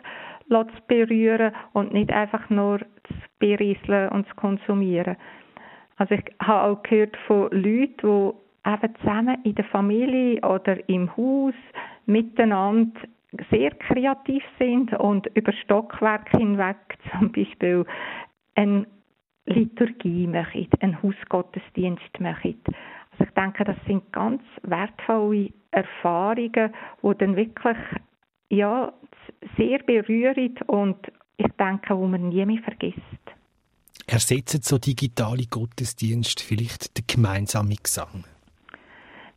zu 0.49 0.83
berühren 0.88 1.52
und 1.73 1.93
nicht 1.93 2.11
einfach 2.11 2.50
nur 2.50 2.79
zu 2.79 3.14
berieseln 3.38 4.11
und 4.11 4.26
zu 4.29 4.35
konsumieren. 4.35 5.17
Also 5.97 6.14
ich 6.14 6.25
habe 6.40 6.71
auch 6.71 6.83
gehört 6.83 7.17
von 7.26 7.50
Leuten, 7.50 8.33
die 8.33 8.50
eben 8.67 8.95
zusammen 8.97 9.38
in 9.45 9.55
der 9.55 9.64
Familie 9.67 10.40
oder 10.43 10.88
im 10.88 11.17
Haus 11.17 11.55
miteinander 12.07 13.00
sehr 13.50 13.71
kreativ 13.71 14.43
sind 14.59 14.93
und 14.95 15.26
über 15.35 15.52
Stockwerke 15.52 16.37
hinweg 16.37 16.76
zum 17.12 17.33
Beispiel 17.33 17.85
eine 18.55 18.87
Liturgie 19.47 20.26
machen, 20.26 20.69
einen 20.81 21.02
Hausgottesdienst 21.02 22.21
machen. 22.21 22.61
Also 23.12 23.25
ich 23.25 23.31
denke, 23.31 23.64
das 23.64 23.76
sind 23.87 24.12
ganz 24.12 24.43
wertvolle 24.62 25.50
Erfahrungen, 25.71 26.73
die 27.02 27.19
dann 27.19 27.37
wirklich 27.37 27.76
ja, 28.50 28.93
sehr 29.57 29.79
berühren 29.79 30.59
und 30.67 30.99
ich 31.37 31.50
denke, 31.59 31.97
wo 31.97 32.07
man 32.07 32.29
nie 32.29 32.45
mehr 32.45 32.62
vergisst. 32.62 33.00
Ersetzen 34.07 34.61
so 34.62 34.79
digitale 34.79 35.47
Gottesdienste 35.49 36.45
vielleicht 36.45 36.99
den 36.99 37.05
gemeinsamen 37.07 37.76
Gesang? 37.81 38.25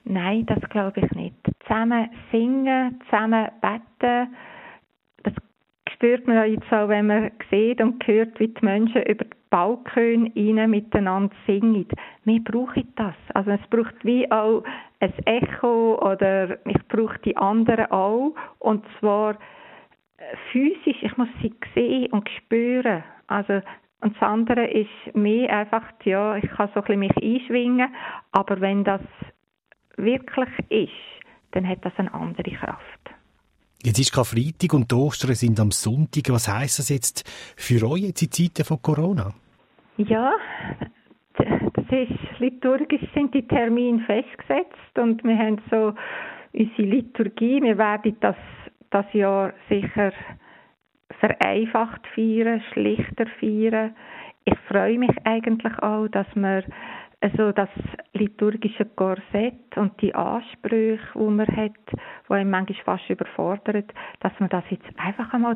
Nein, 0.06 0.46
das 0.46 0.60
glaube 0.70 1.00
ich 1.00 1.12
nicht. 1.12 1.36
Zusammen 1.66 2.10
singen, 2.32 3.00
zusammen 3.06 3.48
beten, 3.62 4.36
das 5.24 5.34
spürt 5.90 6.28
man 6.28 6.52
jetzt 6.52 6.72
auch, 6.74 6.90
wenn 6.90 7.08
man 7.08 7.32
sieht 7.50 7.82
und 7.82 8.06
hört, 8.06 8.40
wie 8.40 8.50
die 8.50 8.66
Menschen 8.66 9.04
über 9.04 9.24
die 9.24 9.38
Balkone 9.50 10.68
miteinander 10.68 11.34
singen. 11.48 11.88
Wir 12.26 12.44
brauchen 12.44 12.92
das. 12.96 13.16
Also 13.34 13.52
es 13.52 13.62
braucht 13.70 14.04
wie 14.04 14.30
auch 14.30 14.64
ein 15.00 15.14
Echo 15.26 16.00
oder 16.02 16.58
ich 16.66 16.88
brauche 16.90 17.20
die 17.20 17.38
anderen 17.38 17.90
auch. 17.92 18.34
Und 18.60 18.84
zwar 19.00 19.36
äh, 20.18 20.36
physisch, 20.52 21.02
ich 21.02 21.18
muss 21.18 21.30
sie 21.42 21.54
sehen 21.74 22.12
und 22.12 22.30
spüren. 22.30 23.04
Also 23.28 23.62
und 24.02 24.16
das 24.18 24.22
andere 24.22 24.68
ist 24.68 25.16
mehr 25.16 25.50
einfach, 25.50 25.84
ja, 26.04 26.36
ich 26.36 26.50
kann 26.50 26.70
so 26.74 26.82
ein 26.82 27.00
bisschen 27.00 27.00
mich 27.00 27.16
einschwingen, 27.16 27.88
aber 28.34 28.60
wenn 28.60 28.84
das 28.84 29.00
wirklich 29.98 30.50
ist, 30.70 30.92
dann 31.52 31.68
hat 31.68 31.84
das 31.86 31.94
eine 31.98 32.14
andere 32.14 32.52
Kraft. 32.52 33.04
Jetzt 33.84 34.00
ist 34.00 34.16
Freitag 34.16 34.74
und 34.74 34.90
die 34.90 34.96
Ostern 34.96 35.36
sind 35.36 35.60
am 35.60 35.72
Sonntag. 35.72 36.30
Was 36.30 36.48
heisst 36.48 36.80
das 36.80 36.90
jetzt 36.90 37.30
für 37.58 37.86
euch 37.86 38.04
jetzt 38.04 38.22
in 38.22 38.32
Zeiten 38.32 38.64
von 38.64 38.82
Corona? 38.82 39.34
Ja, 39.98 40.32
das 41.36 41.86
ist, 41.92 42.40
liturgisch 42.40 43.04
sind 43.14 43.34
die 43.34 43.46
Termine 43.48 44.00
festgesetzt 44.06 44.98
und 44.98 45.24
wir 45.24 45.38
haben 45.38 45.62
so 45.70 45.94
unsere 46.54 46.82
Liturgie. 46.82 47.62
Wir 47.62 47.78
werden 47.78 48.16
das, 48.22 48.38
das 48.90 49.06
Jahr 49.12 49.54
sicher 49.70 50.14
vereinfacht 51.20 52.02
feiern, 52.16 52.64
schlichter 52.72 53.26
feiern. 53.40 53.96
Ich 54.46 54.58
freue 54.68 54.98
mich 54.98 55.16
eigentlich 55.26 55.78
auch, 55.80 56.08
dass 56.08 56.28
wir 56.36 56.64
also 57.24 57.54
das 57.54 57.70
liturgische 58.12 58.84
Korsett 58.84 59.78
und 59.78 60.00
die 60.02 60.14
Ansprüche, 60.14 61.00
die 61.16 61.20
man 61.20 61.48
hat, 61.48 61.72
die 62.28 62.34
einen 62.34 62.50
manchmal 62.50 62.98
fast 62.98 63.10
überfordert, 63.10 63.94
dass 64.20 64.34
wir 64.40 64.50
das 64.50 64.66
jetzt 64.70 64.88
einfach 64.98 65.34
einmal 65.34 65.56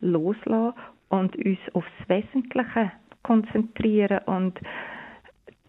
loslassen 0.00 0.74
und 1.08 1.34
uns 1.36 1.58
aufs 1.72 1.90
Wesentliche 2.08 2.92
konzentrieren 3.24 4.20
und 4.26 4.60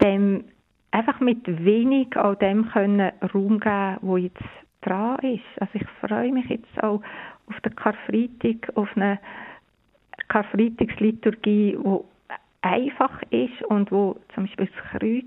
dem 0.02 0.44
einfach 0.92 1.18
mit 1.18 1.64
wenig 1.64 2.16
auch 2.16 2.36
dem 2.36 2.68
können 2.70 3.10
Raum 3.34 3.58
geben, 3.58 3.96
wo 4.02 4.16
jetzt 4.16 4.38
dran 4.82 5.18
ist. 5.18 5.60
Also 5.60 5.72
ich 5.74 5.86
freue 6.00 6.32
mich 6.32 6.48
jetzt 6.48 6.80
auch 6.82 7.02
auf 7.48 7.60
den 7.64 7.74
Karfreitag, 7.74 8.70
auf 8.76 8.88
eine 8.94 9.18
Karfreitagsliturgie, 10.28 11.76
wo 11.80 12.04
einfach 12.64 13.22
ist 13.30 13.62
und 13.68 13.92
wo 13.92 14.18
zum 14.34 14.44
Beispiel 14.44 14.66
das 14.66 15.00
Kreuz 15.00 15.24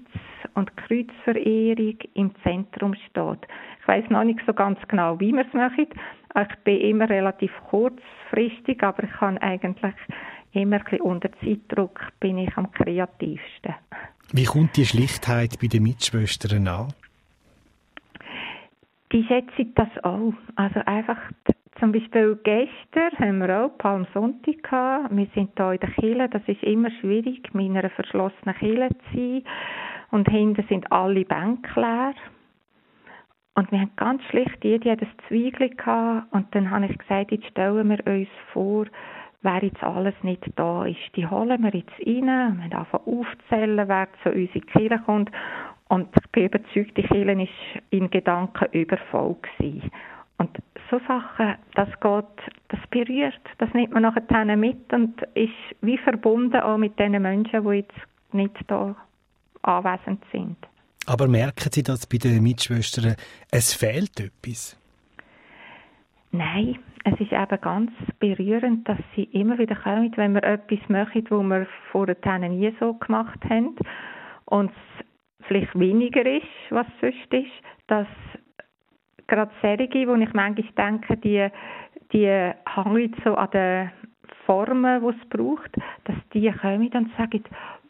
und 0.56 0.72
die 0.72 1.06
Kreuzverehrung 1.06 1.98
im 2.16 2.32
Zentrum 2.44 2.96
steht. 2.96 3.48
Ich 3.82 3.88
weiß 3.88 4.10
noch 4.10 4.24
nicht 4.24 4.40
so 4.46 4.54
ganz 4.54 4.80
genau, 4.88 5.20
wie 5.20 5.32
wir 5.32 5.46
es 5.46 5.54
machen. 5.54 5.88
Ich 6.36 6.56
bin 6.64 6.82
immer 6.82 7.10
relativ 7.10 7.52
kurzfristig, 7.70 8.82
aber 8.82 9.04
ich 9.04 9.12
kann 9.12 9.38
eigentlich 9.38 9.96
immer 10.54 10.78
ein 10.78 10.84
bisschen 10.84 11.02
unter 11.02 11.32
Zeitdruck 11.40 12.02
bin 12.20 12.40
ich 12.40 12.58
am 12.58 12.72
kreativsten. 12.72 13.76
Wie 14.34 14.46
kommt 14.46 14.76
die 14.76 14.86
Schlichtheit 14.86 15.60
bei 15.62 15.68
den 15.68 15.84
Mitschwestern 15.84 16.68
an? 16.68 16.94
Die 19.12 19.24
schätzen 19.26 19.74
das 19.76 19.90
auch. 20.04 20.34
Also 20.56 20.82
einfach 20.86 21.18
zum 21.80 21.92
Beispiel 21.92 22.40
gestern 22.44 23.20
haben 23.20 23.40
wir 23.40 23.66
auch 23.66 23.78
Palmsonntag 23.78 24.64
gehabt. 24.64 25.16
Wir 25.16 25.28
sind 25.36 25.52
hier 25.56 25.72
in 25.72 25.80
der 25.80 25.90
Kille. 25.92 26.30
Das 26.30 26.42
ist 26.48 26.64
immer 26.64 26.90
schwierig, 27.02 27.42
in 27.54 27.78
einer 27.78 27.90
verschlossenen 27.90 28.56
Kille 28.56 28.90
zu 28.90 29.18
sein. 29.18 29.44
Und 30.12 30.30
hinten 30.30 30.66
sind 30.70 30.92
alle 30.92 31.26
Bänke 31.26 31.80
leer. 31.80 32.14
Und 33.56 33.72
wir 33.72 33.80
haben 33.80 33.92
ganz 33.96 34.24
schlicht, 34.26 34.64
jede 34.64 34.92
hat 34.92 35.02
ein 35.02 35.12
Zwiegel 35.28 35.70
gehabt. 35.70 36.34
Und 36.34 36.54
dann 36.56 36.70
habe 36.70 36.86
ich 36.86 36.98
gesagt, 36.98 37.32
jetzt 37.32 37.48
stellen 37.48 37.90
wir 37.90 38.06
uns 38.06 38.30
vor, 38.54 38.86
wer 39.42 39.64
jetzt 39.64 39.84
alles 39.84 40.16
nicht 40.24 40.44
da 40.56 40.86
ist. 40.86 41.16
Die 41.16 41.28
holen 41.28 41.62
wir 41.62 41.74
jetzt 41.74 42.00
rein. 42.00 42.26
Wir 42.26 42.64
haben 42.64 42.74
angefangen 42.74 43.20
aufzählen, 43.20 43.88
wer 43.88 44.08
zu 44.24 44.30
uns 44.30 44.50
in 44.54 44.62
die 44.62 44.62
Kirche 44.62 45.00
kommt. 45.06 45.32
Und 45.90 46.10
ich 46.22 46.32
bin 46.32 46.46
überzeugt, 46.46 46.98
die 46.98 47.04
Kirche 47.04 47.28
war 47.28 47.48
in 47.92 48.10
Gedanken 48.10 48.68
übervoll. 48.72 49.36
Gewesen. 49.42 49.92
Und 50.38 50.52
so 50.90 51.00
Sachen, 51.08 51.56
das 51.76 51.90
geht, 52.00 52.54
das 52.70 52.80
berührt, 52.92 53.40
das 53.58 53.74
nimmt 53.74 53.94
man 53.94 54.04
nachher 54.04 54.56
mit 54.56 54.94
und 54.94 55.22
ist 55.34 55.52
wie 55.82 55.98
verbunden 55.98 56.62
auch 56.62 56.78
mit 56.78 56.98
den 57.00 57.20
Menschen, 57.22 57.68
die 57.68 57.78
jetzt 57.78 58.00
nicht 58.32 58.56
da 58.68 58.96
anwesend 59.64 60.24
sind. 60.32 60.58
Aber 61.08 61.28
merken 61.28 61.72
Sie 61.72 61.84
das 61.84 62.06
bei 62.06 62.18
den 62.18 62.44
Mitschwestern, 62.44 63.16
es 63.52 63.74
fehlt 63.74 64.20
etwas? 64.20 64.78
Nein, 66.32 66.78
es 67.06 67.20
ist 67.20 67.32
eben 67.32 67.62
ganz 67.62 67.92
berührend, 68.20 68.88
dass 68.88 69.00
sie 69.16 69.24
immer 69.24 69.58
wieder 69.58 69.76
kommen, 69.76 70.12
wenn 70.18 70.34
wir 70.34 70.44
etwas 70.44 70.80
machen, 70.90 71.26
wo 71.30 71.42
wir 71.42 71.66
vorher 71.92 72.40
nie 72.40 72.74
so 72.80 72.94
gemacht 72.96 73.40
haben 73.50 73.76
und 74.46 74.72
es 74.72 75.48
vielleicht 75.48 75.80
weniger 75.80 76.26
ist, 76.26 76.46
was 76.70 76.86
sonst 77.00 77.34
ist, 77.34 77.52
dass 77.88 78.08
gerade 79.28 79.52
solche, 79.62 80.08
wo 80.08 80.16
ich 80.16 80.34
manchmal 80.34 80.54
denke, 80.78 81.18
die, 81.18 81.48
die 82.12 82.28
hängen 82.28 83.16
so 83.24 83.36
an 83.36 83.50
den 83.52 83.92
Formen, 84.46 85.02
die 85.02 85.18
es 85.18 85.30
braucht, 85.30 85.72
dass 86.06 86.16
die 86.34 86.52
kommen 86.52 86.90
und 86.94 87.12
sagen, 87.18 87.44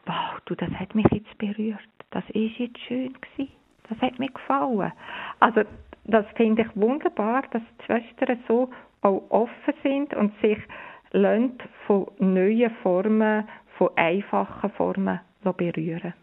wow, 0.06 0.40
du, 0.46 0.56
das 0.56 0.72
hat 0.72 0.96
mich 0.96 1.06
jetzt 1.12 1.38
berührt, 1.38 1.80
das 2.12 2.24
ist 2.30 2.58
jetzt 2.58 2.80
schön 2.80 3.14
gewesen, 3.14 3.52
das 3.90 4.02
hat 4.02 4.20
mir 4.20 4.30
gefallen. 4.30 4.92
Also 5.40 5.62
das 6.06 6.26
finde 6.36 6.64
ich 6.64 6.76
wunderbar, 6.76 7.44
dass 7.52 7.62
die 7.80 7.86
Schwestern 7.86 8.40
so 8.48 8.70
auch 9.02 9.24
offen 9.30 9.74
sind 9.84 10.14
und 10.16 10.34
sich 10.42 10.58
von 11.86 12.08
neuen 12.20 12.72
Formen, 12.82 13.48
von 13.78 13.90
einfachen 13.96 14.72
Formen 14.72 15.20
berühren 15.56 16.14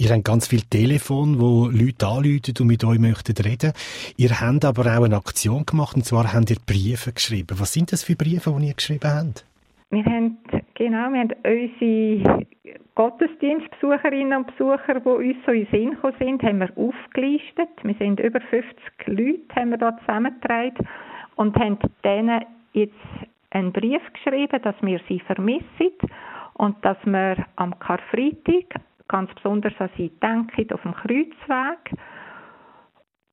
Ihr 0.00 0.10
habt 0.14 0.24
ganz 0.24 0.46
viele 0.46 0.62
Telefon, 0.62 1.40
wo 1.40 1.66
Leute 1.66 2.06
anrufen 2.06 2.54
und 2.60 2.66
mit 2.68 2.84
euch 2.84 3.00
möchten 3.00 3.34
reden. 3.44 3.72
Ihr 4.16 4.30
habt 4.40 4.64
aber 4.64 4.82
auch 4.96 5.02
eine 5.02 5.16
Aktion 5.16 5.66
gemacht, 5.66 5.96
und 5.96 6.04
zwar 6.04 6.32
habt 6.32 6.50
ihr 6.50 6.58
Briefe 6.64 7.12
geschrieben. 7.12 7.58
Was 7.58 7.72
sind 7.72 7.90
das 7.90 8.04
für 8.04 8.14
Briefe, 8.14 8.54
die 8.60 8.68
ihr 8.68 8.74
geschrieben 8.74 9.10
habt? 9.10 9.44
Wir 9.90 10.04
haben, 10.04 10.38
genau, 10.74 11.10
wir 11.10 11.20
haben 11.20 11.32
unsere 11.42 12.46
Gottesdienstbesucherinnen 12.94 14.38
und 14.38 14.46
Besucher, 14.46 15.00
die 15.00 15.08
uns 15.08 15.36
so 15.44 15.50
in 15.50 15.64
den 15.64 15.70
Sinn 15.72 15.90
gekommen 15.90 16.14
sind, 16.20 16.42
haben 16.44 16.60
wir 16.60 16.70
aufgelistet. 16.78 17.70
Wir 17.82 17.94
sind 17.98 18.20
über 18.20 18.40
50 18.40 18.76
Leute, 19.06 19.56
haben 19.56 19.70
wir 19.70 19.78
da 19.78 19.98
zusammengetragen 19.98 20.86
und 21.34 21.56
haben 21.56 21.76
denen 22.04 22.44
jetzt 22.72 22.94
einen 23.50 23.72
Brief 23.72 24.02
geschrieben, 24.12 24.62
dass 24.62 24.76
wir 24.80 25.00
sie 25.08 25.18
vermissen 25.26 25.90
und 26.54 26.76
dass 26.84 26.98
wir 27.04 27.44
am 27.56 27.76
Karfreitag 27.80 28.80
ganz 29.08 29.32
besonders 29.34 29.74
an 29.78 29.90
sie 29.96 30.10
denken 30.20 30.72
auf 30.72 30.82
dem 30.82 30.94
Kreuzweg 30.94 31.98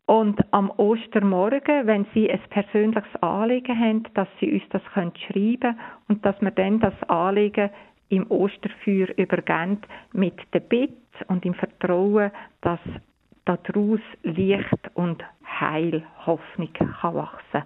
und 0.06 0.40
am 0.54 0.70
Ostermorgen, 0.78 1.88
wenn 1.88 2.06
Sie 2.14 2.30
ein 2.30 2.40
persönliches 2.50 3.16
Anliegen 3.22 3.80
haben, 3.80 4.04
dass 4.14 4.28
Sie 4.40 4.54
uns 4.54 4.64
das 4.70 4.84
schreiben 4.94 5.14
können 5.14 5.80
und 6.08 6.24
dass 6.26 6.40
wir 6.42 6.52
dann 6.52 6.80
das 6.80 6.94
Anliegen 7.08 7.72
im 8.10 8.30
Osterfeuer 8.30 9.08
übergeben 9.18 9.80
mit 10.14 10.36
der 10.54 10.60
Bitte 10.60 10.94
und 11.28 11.44
im 11.44 11.56
Vertrauen, 11.56 12.32
dass 12.62 12.80
daraus 13.46 14.00
Licht 14.22 14.92
und 14.94 15.24
Heil, 15.60 16.04
Hoffnung 16.26 16.72
kann 16.74 17.16
wachsen 17.16 17.64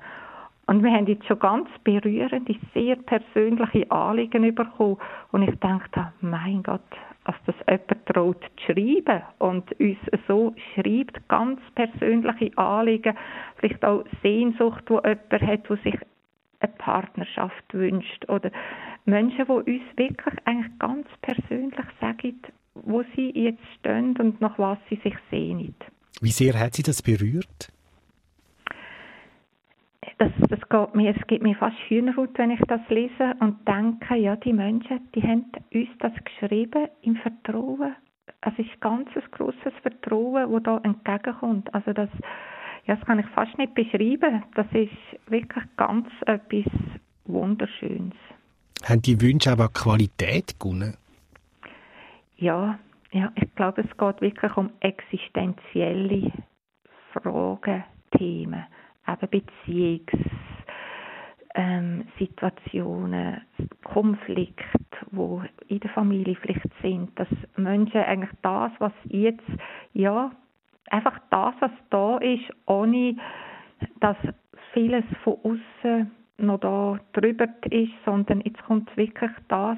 und 0.69 0.83
wir 0.83 0.91
haben 0.91 1.07
jetzt 1.07 1.25
schon 1.25 1.39
ganz 1.39 1.67
berührende, 1.83 2.55
sehr 2.75 2.95
persönliche 2.95 3.89
Anliegen 3.89 4.53
bekommen. 4.53 4.97
Und 5.31 5.41
ich 5.41 5.59
dachte, 5.59 6.13
mein 6.21 6.61
Gott, 6.61 6.81
dass 7.29 7.35
das 7.45 7.55
jemand 7.67 8.05
traut 8.05 8.43
zu 8.57 8.73
schreiben 8.73 9.21
und 9.37 9.79
uns 9.79 9.97
so 10.27 10.55
schreibt, 10.73 11.27
ganz 11.27 11.59
persönliche 11.75 12.57
Anliegen, 12.57 13.15
vielleicht 13.57 13.83
auch 13.85 14.03
Sehnsucht, 14.23 14.83
wo 14.87 14.95
jemand 14.95 15.41
hat, 15.41 15.69
wo 15.69 15.75
sich 15.75 15.95
eine 16.59 16.73
Partnerschaft 16.77 17.73
wünscht 17.73 18.27
oder 18.27 18.51
Menschen, 19.05 19.45
die 19.45 19.51
uns 19.51 19.97
wirklich 19.97 20.35
eigentlich 20.45 20.79
ganz 20.79 21.07
persönlich 21.21 21.85
sagen, 22.01 22.39
wo 22.73 23.03
sie 23.15 23.31
jetzt 23.31 23.63
stehen 23.79 24.17
und 24.17 24.41
nach 24.41 24.57
was 24.57 24.77
sie 24.89 24.99
sich 25.03 25.15
sehnen. 25.29 25.75
Wie 26.21 26.31
sehr 26.31 26.59
hat 26.59 26.75
sie 26.75 26.83
das 26.83 27.01
berührt? 27.01 27.71
Das, 30.17 30.31
das 30.49 30.59
geht 30.69 30.95
mir, 30.95 31.15
es 31.15 31.27
gibt 31.27 31.43
mir 31.43 31.55
fast 31.55 31.77
Hühnerhaut, 31.87 32.37
wenn 32.37 32.51
ich 32.51 32.61
das 32.67 32.81
lese 32.89 33.35
und 33.39 33.67
denke, 33.67 34.15
ja, 34.15 34.35
die 34.35 34.53
Menschen, 34.53 35.01
die 35.13 35.21
haben 35.21 35.45
uns 35.73 35.89
das 35.99 36.13
geschrieben 36.23 36.87
im 37.01 37.15
Vertrauen. 37.17 37.95
Es 38.41 38.57
ist 38.57 38.79
ganz 38.79 39.09
ein 39.15 39.23
grosses 39.31 39.73
Vertrauen, 39.81 40.51
das 40.51 40.63
da 40.63 40.77
entgegenkommt. 40.83 41.73
Also 41.73 41.91
das, 41.93 42.09
ja, 42.85 42.95
das 42.95 43.05
kann 43.05 43.19
ich 43.19 43.25
fast 43.27 43.57
nicht 43.57 43.75
beschreiben. 43.75 44.43
Das 44.55 44.67
ist 44.71 44.91
wirklich 45.27 45.65
ganz 45.75 46.07
etwas 46.25 46.71
Wunderschönes. 47.25 48.15
Haben 48.83 49.01
die 49.01 49.19
Wünsche 49.21 49.51
aber 49.51 49.67
Qualität 49.69 50.57
gewonnen? 50.59 50.95
Ja, 52.37 52.79
ja, 53.11 53.31
ich 53.35 53.53
glaube, 53.55 53.81
es 53.81 53.97
geht 53.97 54.21
wirklich 54.21 54.55
um 54.55 54.69
existenzielle 54.79 56.31
Fragen, 57.11 57.83
Themen, 58.17 58.65
eben 59.11 59.43
Beziehungssituationen, 61.55 63.41
ähm, 63.59 63.69
Konflikte, 63.83 64.65
wo 65.11 65.43
in 65.67 65.79
der 65.79 65.89
Familie 65.91 66.35
vielleicht 66.35 66.69
sind, 66.81 67.17
dass 67.19 67.27
Menschen 67.55 68.01
eigentlich 68.01 68.31
das, 68.41 68.71
was 68.79 68.93
jetzt, 69.05 69.43
ja, 69.93 70.31
einfach 70.89 71.19
das, 71.29 71.55
was 71.59 71.71
da 71.89 72.17
ist, 72.17 72.49
ohne 72.65 73.15
dass 73.99 74.17
vieles 74.73 75.03
von 75.23 75.37
außen 75.43 76.11
noch 76.37 76.59
da 76.59 76.99
drüber 77.13 77.47
ist, 77.69 77.91
sondern 78.05 78.41
jetzt 78.41 78.61
kommt 78.63 78.95
wirklich 78.97 79.31
das, 79.47 79.77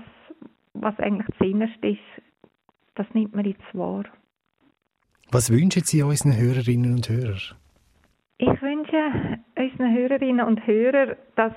was 0.74 0.98
eigentlich 1.00 1.28
das 1.38 1.48
Innerste 1.48 1.88
ist, 1.89 2.00
das 2.96 3.08
nimmt 3.13 3.36
man 3.36 3.46
jetzt 3.46 3.74
wahr. 3.74 4.04
Was 5.32 5.50
wünschen 5.50 5.84
Sie 5.84 6.04
unseren 6.04 6.36
Hörerinnen 6.38 6.94
und 6.94 7.10
Hörern? 7.10 7.56
Ich 8.38 8.62
wünsche 8.62 8.81
unseren 9.58 9.94
Hörerinnen 9.96 10.46
und 10.46 10.66
Hörern, 10.68 11.16
dass 11.36 11.54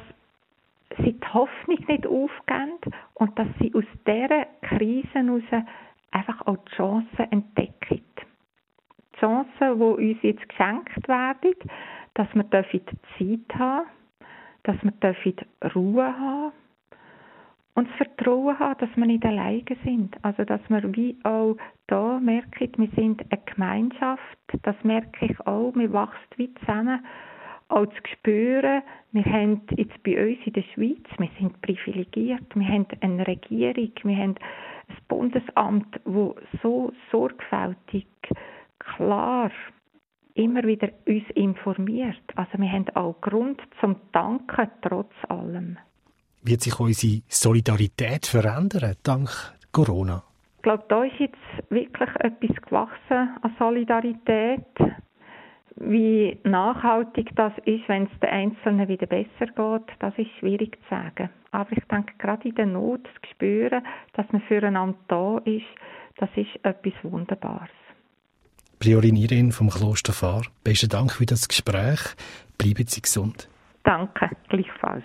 sie 0.99 1.13
die 1.13 1.27
Hoffnung 1.33 1.79
nicht 1.89 2.07
aufgeben 2.07 2.79
und 3.15 3.39
dass 3.39 3.49
sie 3.61 3.75
aus 3.75 3.85
dieser 4.07 4.47
Krise 4.63 5.09
heraus 5.13 5.65
einfach 6.11 6.47
auch 6.47 6.57
die 6.57 6.77
Chancen 6.77 7.33
entdecken. 7.33 8.03
Die 9.15 9.19
Chancen, 9.19 9.79
die 9.79 9.83
uns 10.13 10.23
jetzt 10.23 10.49
geschenkt 10.49 11.09
werden, 11.09 11.55
dass 12.15 12.29
wir 12.35 12.45
Zeit 13.19 13.59
haben 13.59 13.87
dass 14.65 14.77
wir 14.83 14.93
Ruhe 15.75 16.05
haben 16.05 16.53
und 17.75 17.89
das 17.89 17.97
Vertrauen 17.97 18.59
haben, 18.59 18.79
dass 18.79 18.97
wir 18.97 19.07
nicht 19.07 19.25
alleine 19.25 19.65
sind. 19.85 20.17
Also, 20.23 20.45
dass 20.45 20.61
wir 20.69 20.83
wie 20.95 21.17
auch 21.25 21.57
da 21.89 22.21
merken, 22.21 22.71
wir 22.77 22.89
sind 22.97 23.23
eine 23.31 23.43
Gemeinschaft. 23.45 24.39
Das 24.63 24.77
merke 24.85 25.27
ich 25.27 25.41
auch. 25.47 25.73
Wir 25.75 25.93
wachsen 25.93 26.19
wie 26.37 26.55
zusammen. 26.55 27.05
Auch 27.69 27.87
zu 27.87 27.97
spüren, 28.13 28.83
wir 29.13 29.25
haben 29.25 29.63
jetzt 29.77 30.01
bei 30.05 30.23
uns 30.23 30.39
in 30.45 30.53
der 30.53 30.63
Schweiz, 30.75 31.05
wir 31.19 31.31
sind 31.39 31.61
privilegiert. 31.63 32.45
Wir 32.55 32.69
haben 32.69 32.87
eine 33.01 33.27
Regierung, 33.27 33.91
wir 34.03 34.17
haben 34.17 34.35
ein 34.89 34.97
Bundesamt, 35.09 36.01
wo 36.05 36.37
so 36.63 36.93
sorgfältig, 37.11 38.07
klar 38.79 39.51
immer 40.35 40.63
wieder 40.65 40.91
uns 41.07 41.25
informiert. 41.35 42.23
Also 42.37 42.59
wir 42.59 42.71
haben 42.71 42.87
auch 42.95 43.21
Grund 43.21 43.61
zum 43.81 43.97
Danken 44.13 44.69
trotz 44.83 45.13
allem. 45.29 45.79
Wird 46.47 46.61
sich 46.61 46.79
unsere 46.79 47.23
Solidarität 47.27 48.27
verändern 48.27 48.97
dank 49.03 49.31
Corona? 49.73 50.23
Ich 50.59 50.63
glaube, 50.63 50.85
da 50.89 51.05
ist 51.05 51.19
jetzt 51.19 51.71
wirklich 51.71 52.11
etwas 52.21 52.63
gewachsen 52.63 53.31
an 53.41 53.57
Solidarität. 53.59 54.67
Wie 55.77 56.39
nachhaltig 56.45 57.35
das 57.35 57.53
ist, 57.65 57.89
wenn 57.89 58.05
es 58.05 58.21
den 58.21 58.29
Einzelnen 58.29 58.89
wieder 58.89 59.07
besser 59.07 59.47
geht, 59.47 59.97
das 60.01 60.13
ist 60.19 60.31
schwierig 60.39 60.79
zu 60.83 60.91
sagen. 60.91 61.31
Aber 61.51 61.73
ich 61.73 61.85
denke, 61.91 62.13
gerade 62.19 62.47
in 62.47 62.55
der 62.55 62.67
Not 62.67 63.01
zu 63.23 63.31
spüren, 63.31 63.83
dass 64.13 64.31
man 64.31 64.43
füreinander 64.43 64.99
da 65.09 65.39
ist, 65.47 65.65
das 66.19 66.29
ist 66.37 66.63
etwas 66.63 66.93
Wunderbares. 67.03 67.71
Priorinierin 68.81 69.51
vom 69.51 69.71
Kloster 69.71 70.13
Fahr, 70.13 70.43
besten 70.63 70.91
Dank 70.91 71.13
für 71.13 71.25
das 71.25 71.49
Gespräch. 71.49 72.01
Bleiben 72.59 72.87
Sie 72.87 73.01
gesund. 73.01 73.49
Danke, 73.83 74.29
gleichfalls. 74.51 75.05